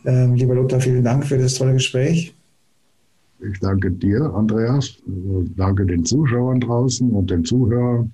äh, 0.04 0.26
lieber 0.26 0.56
Lothar, 0.56 0.82
vielen 0.82 1.04
Dank 1.04 1.26
für 1.26 1.38
das 1.38 1.54
tolle 1.54 1.74
Gespräch. 1.74 2.34
Ich 3.39 3.60
danke 3.60 3.91
dir, 3.91 4.34
Andreas. 4.34 4.97
Danke 5.56 5.86
den 5.86 6.04
Zuschauern 6.04 6.60
draußen 6.60 7.12
und 7.12 7.30
den 7.30 7.45
Zuhörern. 7.45 8.13